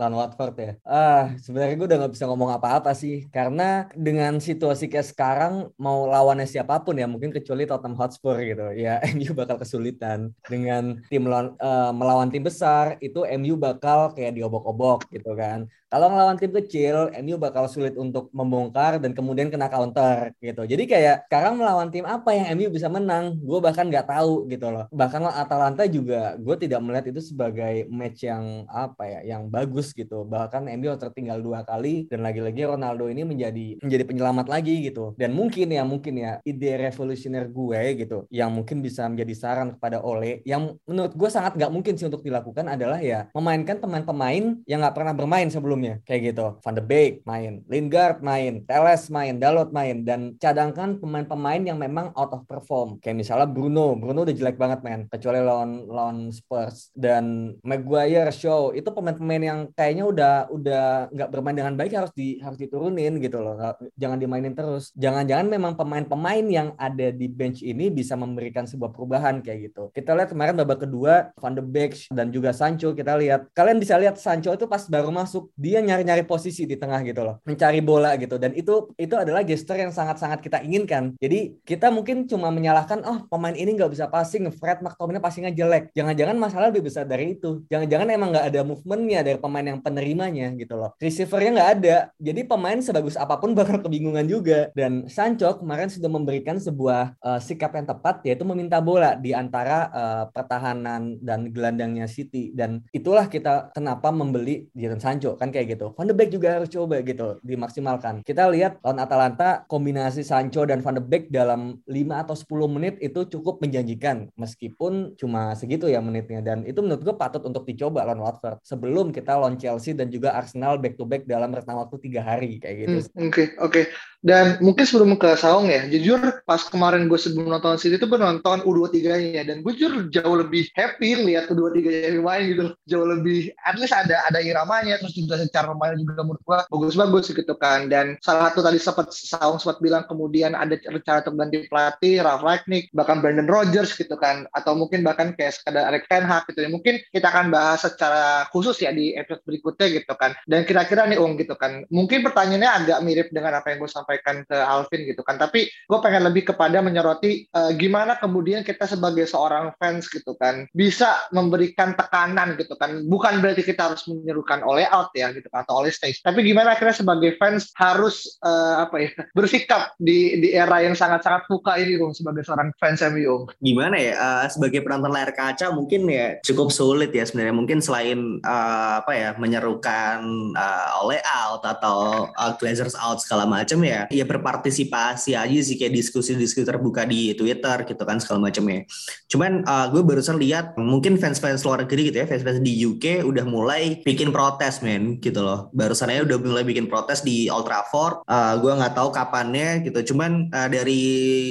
lawan 0.00 0.14
Watford 0.16 0.54
ya. 0.58 0.72
Ah 0.82 1.36
sebenarnya 1.38 1.74
gue 1.78 1.86
udah 1.86 1.98
nggak 2.04 2.14
bisa 2.16 2.24
ngomong 2.26 2.50
apa-apa 2.56 2.96
sih 2.96 3.28
karena 3.30 3.86
dengan 3.94 4.40
situasi 4.40 4.88
kayak 4.88 5.12
sekarang 5.12 5.54
mau 5.76 6.08
lawannya 6.08 6.48
siapa 6.48 6.80
pun 6.82 6.96
ya 6.96 7.04
mungkin 7.04 7.30
kecuali 7.30 7.68
Tottenham 7.68 7.98
Hotspur 8.00 8.40
gitu 8.40 8.72
ya 8.74 8.98
MU 9.14 9.36
bakal 9.36 9.60
kesulitan 9.60 10.32
dengan 10.48 11.00
tim 11.12 11.26
uh, 11.28 11.92
melawan 11.92 12.32
tim 12.32 12.42
besar 12.42 12.96
itu 13.02 13.26
MU 13.38 13.54
bakal 13.58 14.14
kayak 14.14 14.38
diobok-obok 14.38 15.10
gitu 15.10 15.34
kan. 15.34 15.66
Kalau 15.86 16.10
ngelawan 16.10 16.34
tim 16.34 16.50
kecil, 16.50 17.14
MU 17.22 17.38
bakal 17.38 17.70
sulit 17.70 17.94
untuk 17.94 18.26
membongkar 18.34 18.98
dan 18.98 19.14
kemudian 19.14 19.54
kena 19.54 19.70
counter 19.70 20.34
gitu. 20.42 20.66
Jadi 20.66 20.82
kayak 20.82 21.30
sekarang 21.30 21.62
melawan 21.66 21.90
tim 21.92 22.06
apa 22.08 22.32
yang 22.32 22.56
MU 22.56 22.72
bisa 22.72 22.88
menang, 22.88 23.38
gue 23.38 23.58
bahkan 23.60 23.86
nggak 23.86 24.08
tahu 24.08 24.46
gitu 24.50 24.72
loh. 24.72 24.90
Bahkan 24.90 25.22
Atalanta 25.36 25.84
juga 25.86 26.34
gue 26.40 26.56
tidak 26.58 26.80
melihat 26.82 27.06
itu 27.12 27.20
sebagai 27.34 27.86
match 27.92 28.26
yang 28.26 28.66
apa 28.72 29.04
ya, 29.06 29.36
yang 29.36 29.52
bagus 29.52 29.92
gitu. 29.92 30.24
Bahkan 30.26 30.66
MU 30.80 30.90
tertinggal 30.96 31.38
dua 31.38 31.62
kali 31.62 32.10
dan 32.10 32.26
lagi-lagi 32.26 32.66
Ronaldo 32.66 33.06
ini 33.06 33.22
menjadi 33.22 33.78
menjadi 33.84 34.04
penyelamat 34.08 34.46
lagi 34.50 34.82
gitu. 34.82 35.12
Dan 35.14 35.36
mungkin 35.36 35.70
ya 35.70 35.86
mungkin 35.86 36.18
ya 36.18 36.40
ide 36.42 36.74
revolusioner 36.80 37.46
gue 37.52 37.80
gitu, 38.00 38.24
yang 38.32 38.50
mungkin 38.50 38.82
bisa 38.82 39.06
menjadi 39.06 39.34
saran 39.36 39.76
kepada 39.78 40.02
Ole, 40.02 40.42
yang 40.48 40.74
menurut 40.88 41.14
gue 41.14 41.30
sangat 41.30 41.54
nggak 41.54 41.72
mungkin 41.72 41.94
sih 41.94 42.08
untuk 42.08 42.26
dilakukan 42.26 42.66
adalah 42.66 42.98
ya 42.98 43.28
memainkan 43.36 43.78
pemain-pemain 43.78 44.64
yang 44.66 44.80
nggak 44.82 44.96
pernah 44.96 45.12
bermain 45.12 45.46
sebelum 45.52 45.76
sebelumnya 45.76 46.00
kayak 46.08 46.32
gitu. 46.32 46.46
Van 46.64 46.74
de 46.78 46.84
Beek 46.86 47.12
main, 47.28 47.60
Lingard 47.68 48.24
main, 48.24 48.64
Teles 48.64 49.12
main, 49.12 49.36
Dalot 49.36 49.68
main 49.76 50.06
dan 50.06 50.38
cadangkan 50.40 50.96
pemain-pemain 50.96 51.36
yang 51.54 51.78
memang 51.78 52.10
out 52.18 52.34
of 52.34 52.42
perform. 52.50 52.98
Kayak 52.98 53.22
misalnya 53.22 53.46
Bruno, 53.46 53.94
Bruno 53.94 54.26
udah 54.26 54.34
jelek 54.34 54.58
banget 54.58 54.82
men, 54.82 55.06
kecuali 55.06 55.38
lawan 55.38 55.86
lawan 55.86 56.18
Spurs 56.34 56.90
dan 56.96 57.54
Maguire, 57.62 58.34
Shaw 58.34 58.74
itu 58.74 58.88
pemain-pemain 58.90 59.42
yang 59.42 59.60
kayaknya 59.76 60.04
udah 60.08 60.34
udah 60.50 60.86
nggak 61.14 61.30
bermain 61.30 61.54
dengan 61.54 61.74
baik 61.78 61.92
harus 61.94 62.12
di 62.16 62.40
harus 62.42 62.58
diturunin 62.58 63.22
gitu 63.22 63.38
loh. 63.38 63.54
Jangan 63.94 64.18
dimainin 64.18 64.56
terus. 64.56 64.90
Jangan-jangan 64.96 65.46
memang 65.46 65.72
pemain-pemain 65.76 66.46
yang 66.48 66.68
ada 66.80 67.12
di 67.12 67.28
bench 67.28 67.60
ini 67.62 67.92
bisa 67.92 68.16
memberikan 68.16 68.64
sebuah 68.64 68.90
perubahan 68.90 69.44
kayak 69.44 69.70
gitu. 69.70 69.92
Kita 69.92 70.16
lihat 70.16 70.32
kemarin 70.32 70.56
babak 70.56 70.88
kedua 70.88 71.30
Van 71.36 71.52
de 71.52 71.62
Beek 71.62 72.08
dan 72.08 72.32
juga 72.32 72.56
Sancho 72.56 72.96
kita 72.96 73.14
lihat. 73.20 73.52
Kalian 73.52 73.76
bisa 73.76 74.00
lihat 74.00 74.16
Sancho 74.16 74.50
itu 74.56 74.64
pas 74.64 74.82
baru 74.88 75.12
masuk 75.12 75.52
dia 75.54 75.84
nyari-nyari 75.84 76.24
posisi 76.24 76.64
di 76.64 76.80
tengah 76.80 77.04
gitu 77.04 77.20
loh, 77.20 77.38
mencari 77.44 77.84
bola 77.84 78.16
gitu. 78.16 78.40
Dan 78.40 78.56
itu 78.56 78.88
itu 78.96 79.14
adalah 79.14 79.44
gesture 79.44 79.76
yang 79.76 79.92
sangat-sangat 79.92 80.40
kita 80.40 80.64
inginkan. 80.64 81.12
Jadi 81.20 81.35
kita 81.64 81.88
mungkin 81.90 82.28
cuma 82.30 82.48
menyalahkan, 82.52 83.02
oh 83.04 83.18
pemain 83.26 83.54
ini 83.56 83.74
nggak 83.74 83.92
bisa 83.92 84.06
passing, 84.06 84.48
Fred 84.54 84.80
McTominay 84.84 85.22
passingnya 85.22 85.52
jelek. 85.52 85.92
Jangan-jangan 85.96 86.36
masalah 86.36 86.66
lebih 86.70 86.86
besar 86.88 87.04
dari 87.08 87.34
itu. 87.38 87.64
Jangan-jangan 87.72 88.08
emang 88.12 88.30
nggak 88.34 88.46
ada 88.52 88.60
movementnya 88.62 89.20
dari 89.26 89.38
pemain 89.38 89.66
yang 89.66 89.80
penerimanya 89.82 90.52
gitu 90.56 90.74
loh. 90.78 90.90
Receivernya 90.98 91.50
nggak 91.56 91.70
ada. 91.80 91.96
Jadi 92.18 92.40
pemain 92.46 92.78
sebagus 92.80 93.14
apa 93.18 93.36
pun 93.40 93.52
bakal 93.58 93.82
kebingungan 93.82 94.26
juga. 94.26 94.70
Dan 94.72 95.06
Sancho 95.06 95.58
kemarin 95.58 95.92
sudah 95.92 96.10
memberikan 96.10 96.56
sebuah 96.60 97.16
uh, 97.20 97.40
sikap 97.40 97.76
yang 97.76 97.86
tepat 97.86 98.24
yaitu 98.26 98.44
meminta 98.46 98.80
bola 98.80 99.14
di 99.18 99.36
antara 99.36 99.90
uh, 99.90 100.24
pertahanan 100.30 101.18
dan 101.20 101.50
gelandangnya 101.50 102.06
City. 102.06 102.52
Dan 102.54 102.82
itulah 102.90 103.26
kita 103.26 103.70
kenapa 103.74 104.08
membeli 104.10 104.68
Jadon 104.72 105.02
Sancho 105.02 105.34
kan 105.36 105.50
kayak 105.50 105.76
gitu. 105.76 105.92
Van 105.94 106.08
de 106.08 106.14
Beek 106.14 106.30
juga 106.32 106.60
harus 106.60 106.70
coba 106.70 107.02
gitu 107.02 107.38
dimaksimalkan. 107.42 108.22
Kita 108.22 108.48
lihat 108.50 108.78
lawan 108.80 109.02
Atalanta 109.02 109.66
kombinasi 109.66 110.22
Sancho 110.22 110.64
dan 110.64 110.80
Van 110.80 110.96
de 110.96 111.02
Beek 111.02 111.25
dalam 111.32 111.80
5 111.84 112.22
atau 112.22 112.34
10 112.34 112.74
menit 112.76 112.94
itu 113.02 113.26
cukup 113.38 113.58
menjanjikan 113.64 114.30
meskipun 114.38 115.16
cuma 115.18 115.54
segitu 115.58 115.90
ya 115.90 115.98
menitnya 115.98 116.44
dan 116.44 116.62
itu 116.64 116.82
menurut 116.84 117.02
gue 117.02 117.16
patut 117.16 117.42
untuk 117.44 117.64
dicoba 117.64 118.04
lawan 118.04 118.22
Watford 118.22 118.60
sebelum 118.62 119.10
kita 119.10 119.34
lawan 119.36 119.58
Chelsea 119.58 119.96
dan 119.96 120.12
juga 120.12 120.36
Arsenal 120.36 120.76
back 120.76 121.00
to 121.00 121.08
back 121.08 121.24
dalam 121.24 121.50
rentang 121.50 121.80
waktu 121.80 121.96
tiga 122.02 122.20
hari 122.22 122.58
kayak 122.62 122.76
gitu. 122.86 122.98
Oke 122.98 123.10
hmm, 123.10 123.26
oke 123.26 123.32
okay, 123.32 123.46
okay. 123.62 123.84
dan 124.22 124.58
mungkin 124.62 124.84
sebelum 124.84 125.16
ke 125.16 125.34
Saung 125.38 125.70
ya 125.70 125.86
jujur 125.88 126.18
pas 126.44 126.60
kemarin 126.66 127.06
gue 127.06 127.18
sebelum 127.18 127.50
nonton 127.50 127.78
City 127.80 127.96
itu 127.96 128.06
nonton 128.06 128.62
U23 128.66 128.98
nya 129.32 129.42
dan 129.46 129.62
gue 129.62 129.72
jujur 129.72 130.08
jauh 130.10 130.36
lebih 130.36 130.68
happy 130.74 131.26
lihat 131.26 131.48
U23 131.48 131.80
nya 132.12 132.20
main 132.20 132.42
gitu 132.50 132.62
jauh 132.90 133.06
lebih 133.06 133.54
at 133.64 133.78
least 133.78 133.94
ada 133.94 134.20
ada 134.28 134.42
iramanya 134.42 134.98
terus 135.00 135.14
juga 135.16 135.38
secara 135.40 135.72
pemain 135.72 135.96
juga 135.96 136.22
menurut 136.26 136.42
gua 136.42 136.58
bagus-bagus 136.68 137.32
gitu 137.32 137.54
kan 137.56 137.86
dan 137.86 138.18
salah 138.20 138.50
satu 138.50 138.60
tadi 138.66 138.78
sempat 138.82 139.08
Saung 139.14 139.56
sempat 139.62 139.78
bilang 139.80 140.04
kemudian 140.10 140.52
ada 140.52 140.74
rencana 140.76 141.15
untuk 141.22 141.38
ganti 141.38 141.64
pelatih 141.70 142.24
Ralf 142.24 142.42
Ragnick 142.42 142.90
bahkan 142.92 143.22
Brandon 143.22 143.48
Rodgers 143.48 143.94
gitu 143.94 144.16
kan. 144.18 144.44
Atau 144.52 144.74
mungkin 144.74 145.06
bahkan 145.06 145.32
kayak 145.32 145.60
sekadar 145.60 145.88
Erik 145.92 146.10
Ten 146.10 146.26
Hag 146.26 146.48
gitu. 146.50 146.64
Ya 146.64 146.70
mungkin 146.72 146.98
kita 147.12 147.28
akan 147.30 147.52
bahas 147.52 147.84
secara 147.84 148.48
khusus 148.50 148.80
ya 148.82 148.90
di 148.90 149.14
episode 149.14 149.44
berikutnya 149.46 149.86
gitu 150.02 150.14
kan. 150.16 150.34
Dan 150.44 150.66
kira-kira 150.66 151.06
nih 151.06 151.18
Ung 151.20 151.38
gitu 151.38 151.54
kan. 151.54 151.86
Mungkin 151.88 152.26
pertanyaannya 152.26 152.70
agak 152.70 152.98
mirip 153.06 153.28
dengan 153.30 153.58
apa 153.58 153.72
yang 153.72 153.84
gue 153.84 153.90
sampaikan 153.90 154.42
ke 154.44 154.56
Alvin 154.56 155.06
gitu 155.06 155.22
kan. 155.22 155.38
Tapi 155.38 155.68
gue 155.68 155.98
pengen 156.02 156.26
lebih 156.26 156.52
kepada 156.52 156.80
menyoroti 156.80 157.46
uh, 157.52 157.72
gimana 157.74 158.18
kemudian 158.18 158.66
kita 158.66 158.84
sebagai 158.88 159.28
seorang 159.28 159.72
fans 159.78 160.08
gitu 160.10 160.34
kan 160.36 160.66
bisa 160.72 161.28
memberikan 161.30 161.94
tekanan 161.94 162.58
gitu 162.58 162.74
kan. 162.76 163.04
Bukan 163.06 163.44
berarti 163.44 163.62
kita 163.62 163.92
harus 163.92 164.04
menyerukan 164.10 164.62
oleh 164.66 164.88
out 164.90 165.12
ya 165.14 165.30
gitu 165.32 165.46
kan, 165.52 165.62
atau 165.64 165.84
oleh 165.84 165.92
stage. 165.92 166.20
Tapi 166.20 166.42
gimana 166.42 166.74
akhirnya 166.74 166.96
sebagai 166.96 167.38
fans 167.38 167.70
harus 167.78 168.38
uh, 168.42 168.86
apa 168.86 168.96
ya 169.02 169.10
bersikap 169.38 169.94
di 169.96 170.38
di 170.40 170.48
era 170.52 170.82
yang 170.82 170.94
sangat-sangat 171.06 171.42
buka 171.46 171.78
ini 171.78 171.94
dong 172.02 172.10
sebagai 172.10 172.42
seorang 172.42 172.74
fans 172.82 172.98
MU. 173.14 173.46
Gimana 173.62 173.94
ya 173.94 174.14
uh, 174.18 174.44
sebagai 174.50 174.82
penonton 174.82 175.14
layar 175.14 175.30
kaca 175.30 175.70
mungkin 175.70 176.10
ya 176.10 176.42
cukup 176.42 176.74
sulit 176.74 177.14
ya 177.14 177.22
sebenarnya 177.22 177.54
mungkin 177.54 177.78
selain 177.78 178.42
uh, 178.42 179.00
apa 179.06 179.12
ya 179.14 179.30
menyerukan 179.38 180.18
uh, 180.58 180.88
oleh 181.06 181.22
out 181.22 181.62
atau 181.62 182.26
uh, 182.34 182.52
Glazers 182.58 182.98
out 182.98 183.22
segala 183.22 183.46
macam 183.46 183.78
ya 183.86 184.10
ya 184.10 184.24
berpartisipasi 184.26 185.38
aja 185.38 185.60
sih 185.62 185.78
kayak 185.78 185.94
diskusi-diskusi 185.94 186.66
terbuka 186.66 187.06
di 187.06 187.38
Twitter 187.38 187.86
gitu 187.86 188.02
kan 188.02 188.18
segala 188.18 188.50
macam 188.50 188.66
ya. 188.66 188.82
Cuman 189.30 189.62
uh, 189.62 189.86
gue 189.94 190.02
barusan 190.02 190.42
lihat 190.42 190.74
mungkin 190.74 191.14
fans-fans 191.16 191.62
luar 191.62 191.86
negeri 191.86 192.10
gitu 192.10 192.18
ya 192.24 192.26
fans-fans 192.26 192.58
di 192.60 192.74
UK 192.82 193.22
udah 193.22 193.46
mulai 193.46 194.02
bikin 194.02 194.34
protes 194.34 194.82
men 194.82 195.22
gitu 195.22 195.44
loh 195.44 195.70
baru 195.70 195.94
sana 195.94 196.18
udah 196.24 196.36
mulai 196.42 196.64
bikin 196.66 196.90
protes 196.90 197.22
di 197.22 197.46
Old 197.46 197.68
Trafford. 197.68 198.24
Uh, 198.26 198.58
gue 198.58 198.72
nggak 198.72 198.94
tahu 198.96 199.14
kapannya 199.14 199.84
gitu. 199.86 200.14
Cuman 200.14 200.50
uh, 200.50 200.68
dari 200.72 200.95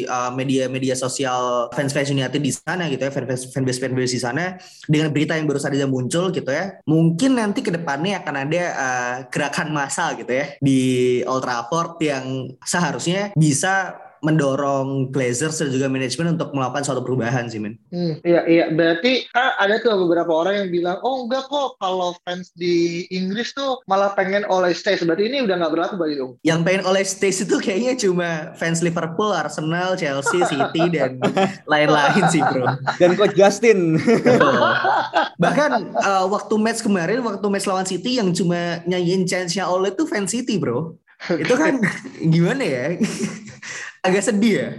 uh, 0.07 0.31
media-media 0.33 0.93
sosial 0.93 1.67
fans-fans 1.73 2.11
United 2.13 2.39
di 2.39 2.51
sana 2.53 2.87
gitu 2.91 3.01
ya, 3.05 3.11
fans 3.11 3.49
fanbase 3.51 3.79
fanbase 3.81 4.13
di 4.15 4.21
sana 4.21 4.55
dengan 4.85 5.09
berita 5.09 5.33
yang 5.33 5.49
baru 5.49 5.59
saja 5.59 5.87
muncul 5.89 6.29
gitu 6.29 6.49
ya, 6.49 6.79
mungkin 6.85 7.37
nanti 7.39 7.65
ke 7.65 7.73
depannya 7.73 8.21
akan 8.21 8.35
ada 8.47 8.63
uh, 8.75 9.15
gerakan 9.33 9.73
massal 9.73 10.13
gitu 10.15 10.31
ya 10.31 10.45
di 10.61 10.79
Old 11.25 11.43
Trafford 11.43 11.99
yang 12.03 12.53
seharusnya 12.61 13.33
bisa 13.33 14.04
mendorong 14.25 15.13
Glazers 15.13 15.61
dan 15.61 15.69
juga 15.69 15.85
manajemen 15.85 16.33
untuk 16.33 16.49
melakukan 16.57 16.81
suatu 16.81 17.05
perubahan 17.05 17.45
sih, 17.45 17.61
men. 17.61 17.77
Hmm, 17.93 18.17
iya, 18.25 18.41
iya. 18.49 18.65
Berarti 18.73 19.29
kan 19.29 19.53
ada 19.61 19.77
tuh 19.79 19.93
beberapa 20.01 20.33
orang 20.33 20.65
yang 20.65 20.69
bilang, 20.73 20.97
oh 21.05 21.29
enggak 21.29 21.45
kok 21.45 21.77
kalau 21.77 22.17
fans 22.25 22.49
di 22.57 23.05
Inggris 23.13 23.53
tuh 23.53 23.79
malah 23.85 24.17
pengen 24.17 24.41
oleh 24.49 24.73
Stays. 24.73 25.05
Berarti 25.05 25.29
ini 25.29 25.45
udah 25.45 25.55
nggak 25.61 25.71
berlaku 25.71 25.95
bagi 26.01 26.15
dong? 26.17 26.41
Yang 26.41 26.59
pengen 26.65 26.83
oleh 26.89 27.03
Stays 27.05 27.37
itu 27.45 27.55
kayaknya 27.61 27.93
cuma 28.01 28.29
fans 28.57 28.81
Liverpool, 28.81 29.29
Arsenal, 29.29 29.93
Chelsea, 29.93 30.41
City, 30.51 30.83
dan 30.89 31.21
lain-lain 31.69 32.23
sih, 32.33 32.41
bro. 32.41 32.73
Dan 32.97 33.13
Coach 33.13 33.37
Justin. 33.37 34.01
Bahkan 35.37 35.71
uh, 36.01 36.25
waktu 36.33 36.53
match 36.57 36.81
kemarin, 36.81 37.21
waktu 37.21 37.45
match 37.45 37.69
lawan 37.69 37.85
City 37.85 38.17
yang 38.17 38.33
cuma 38.33 38.81
nyanyiin 38.89 39.29
chance-nya 39.29 39.69
oleh 39.69 39.93
tuh 39.93 40.09
fans 40.09 40.33
City, 40.33 40.57
bro. 40.57 40.97
Itu 41.31 41.55
kan 41.55 41.79
gimana 42.33 42.63
ya? 42.63 42.85
Agak 44.05 44.23
sedih 44.29 44.53
ya. 44.61 44.69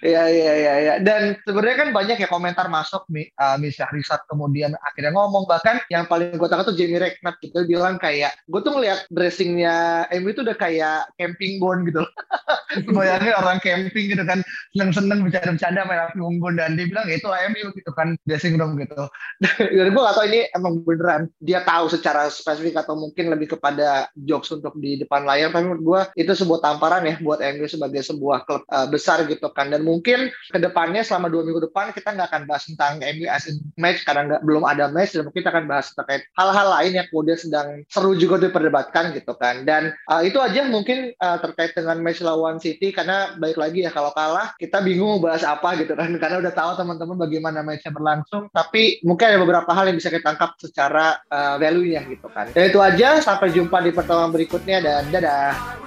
Iya 0.00 0.22
iya 0.32 0.52
iya 0.56 0.74
ya. 0.80 0.94
Dan 1.04 1.36
sebenarnya 1.44 1.78
kan 1.86 1.88
banyak 1.92 2.16
ya 2.20 2.28
komentar 2.28 2.66
masuk 2.72 3.04
uh, 3.12 3.56
Misha 3.60 3.84
Risat 3.92 4.24
kemudian 4.26 4.72
akhirnya 4.80 5.12
ngomong 5.12 5.44
bahkan 5.44 5.80
yang 5.92 6.08
paling 6.08 6.36
gue 6.36 6.48
takut 6.48 6.72
tuh 6.72 6.76
Jamie 6.76 7.00
Redknapp 7.00 7.36
gitu 7.44 7.68
bilang 7.68 8.00
kayak 8.00 8.32
gue 8.48 8.60
tuh 8.64 8.72
ngeliat 8.72 9.04
dressingnya 9.12 10.08
MU 10.20 10.32
itu 10.32 10.40
udah 10.40 10.56
kayak 10.56 11.12
camping 11.20 11.60
bone 11.60 11.84
gitu. 11.88 12.02
Bayangin 12.96 13.34
orang 13.36 13.58
camping 13.60 14.06
gitu 14.08 14.24
kan 14.24 14.40
seneng-seneng 14.72 15.26
bercanda-bercanda 15.26 15.84
main 15.84 16.00
api 16.06 16.18
unggun 16.22 16.54
dan 16.56 16.78
dia 16.78 16.86
bilang 16.86 17.04
ya 17.10 17.18
itu 17.18 17.28
MU 17.28 17.66
gitu 17.76 17.90
kan 17.92 18.16
dressing 18.24 18.56
room 18.56 18.78
gitu. 18.80 19.04
Dan 19.76 19.92
gue 19.92 20.02
gak 20.02 20.16
tau 20.16 20.26
ini 20.26 20.46
emang 20.54 20.80
beneran 20.84 21.28
dia 21.42 21.60
tahu 21.66 21.90
secara 21.92 22.30
spesifik 22.30 22.80
atau 22.80 22.94
mungkin 22.96 23.32
lebih 23.32 23.56
kepada 23.56 24.08
jokes 24.14 24.54
untuk 24.54 24.76
di 24.78 25.00
depan 25.00 25.26
layar 25.26 25.50
tapi 25.50 25.66
menurut 25.66 25.82
gue 25.82 26.00
itu 26.24 26.32
sebuah 26.32 26.60
tamparan 26.62 27.04
ya 27.04 27.14
buat 27.20 27.42
MU 27.42 27.66
sebagai 27.66 28.00
sebuah 28.06 28.46
klub 28.46 28.62
uh, 28.70 28.86
besar 28.86 29.26
gitu 29.26 29.50
kan 29.52 29.68
dan 29.68 29.82
mungkin 29.90 30.30
ke 30.30 30.58
depannya 30.62 31.02
selama 31.02 31.26
dua 31.26 31.42
minggu 31.42 31.66
depan 31.66 31.90
kita 31.90 32.14
nggak 32.14 32.28
akan 32.30 32.42
bahas 32.46 32.64
tentang 32.70 33.02
MU 33.02 33.26
as 33.26 33.50
in 33.50 33.58
match 33.74 34.06
karena 34.06 34.22
nggak, 34.30 34.40
belum 34.46 34.62
ada 34.62 34.86
match 34.86 35.18
dan 35.18 35.26
mungkin 35.26 35.42
kita 35.42 35.50
akan 35.50 35.66
bahas 35.66 35.90
terkait 35.90 36.22
hal-hal 36.38 36.68
lain 36.70 36.92
yang 36.94 37.06
kemudian 37.10 37.38
sedang 37.38 37.68
seru 37.90 38.14
juga 38.14 38.38
diperdebatkan 38.38 39.10
gitu 39.18 39.34
kan. 39.34 39.66
Dan 39.66 39.90
uh, 40.06 40.22
itu 40.22 40.38
aja 40.38 40.62
mungkin 40.70 41.10
uh, 41.18 41.38
terkait 41.42 41.74
dengan 41.74 41.98
match 41.98 42.22
lawan 42.22 42.62
City 42.62 42.94
karena 42.94 43.34
baik 43.40 43.58
lagi 43.58 43.82
ya 43.82 43.90
kalau 43.90 44.14
kalah 44.14 44.54
kita 44.60 44.78
bingung 44.84 45.18
bahas 45.18 45.42
apa 45.42 45.74
gitu 45.80 45.98
kan. 45.98 46.12
Karena 46.22 46.38
udah 46.38 46.52
tahu 46.54 46.70
teman-teman 46.78 47.16
bagaimana 47.18 47.66
matchnya 47.66 47.90
berlangsung 47.90 48.52
tapi 48.54 49.02
mungkin 49.02 49.34
ada 49.34 49.38
beberapa 49.42 49.70
hal 49.74 49.90
yang 49.90 49.98
bisa 49.98 50.12
kita 50.12 50.30
tangkap 50.30 50.54
secara 50.60 51.18
uh, 51.32 51.56
value-nya 51.58 52.06
gitu 52.06 52.28
kan. 52.30 52.52
Dan 52.54 52.70
itu 52.70 52.78
aja 52.78 53.18
sampai 53.18 53.50
jumpa 53.50 53.82
di 53.82 53.90
pertemuan 53.90 54.30
berikutnya 54.30 54.78
dan 54.78 55.08
dadah. 55.10 55.80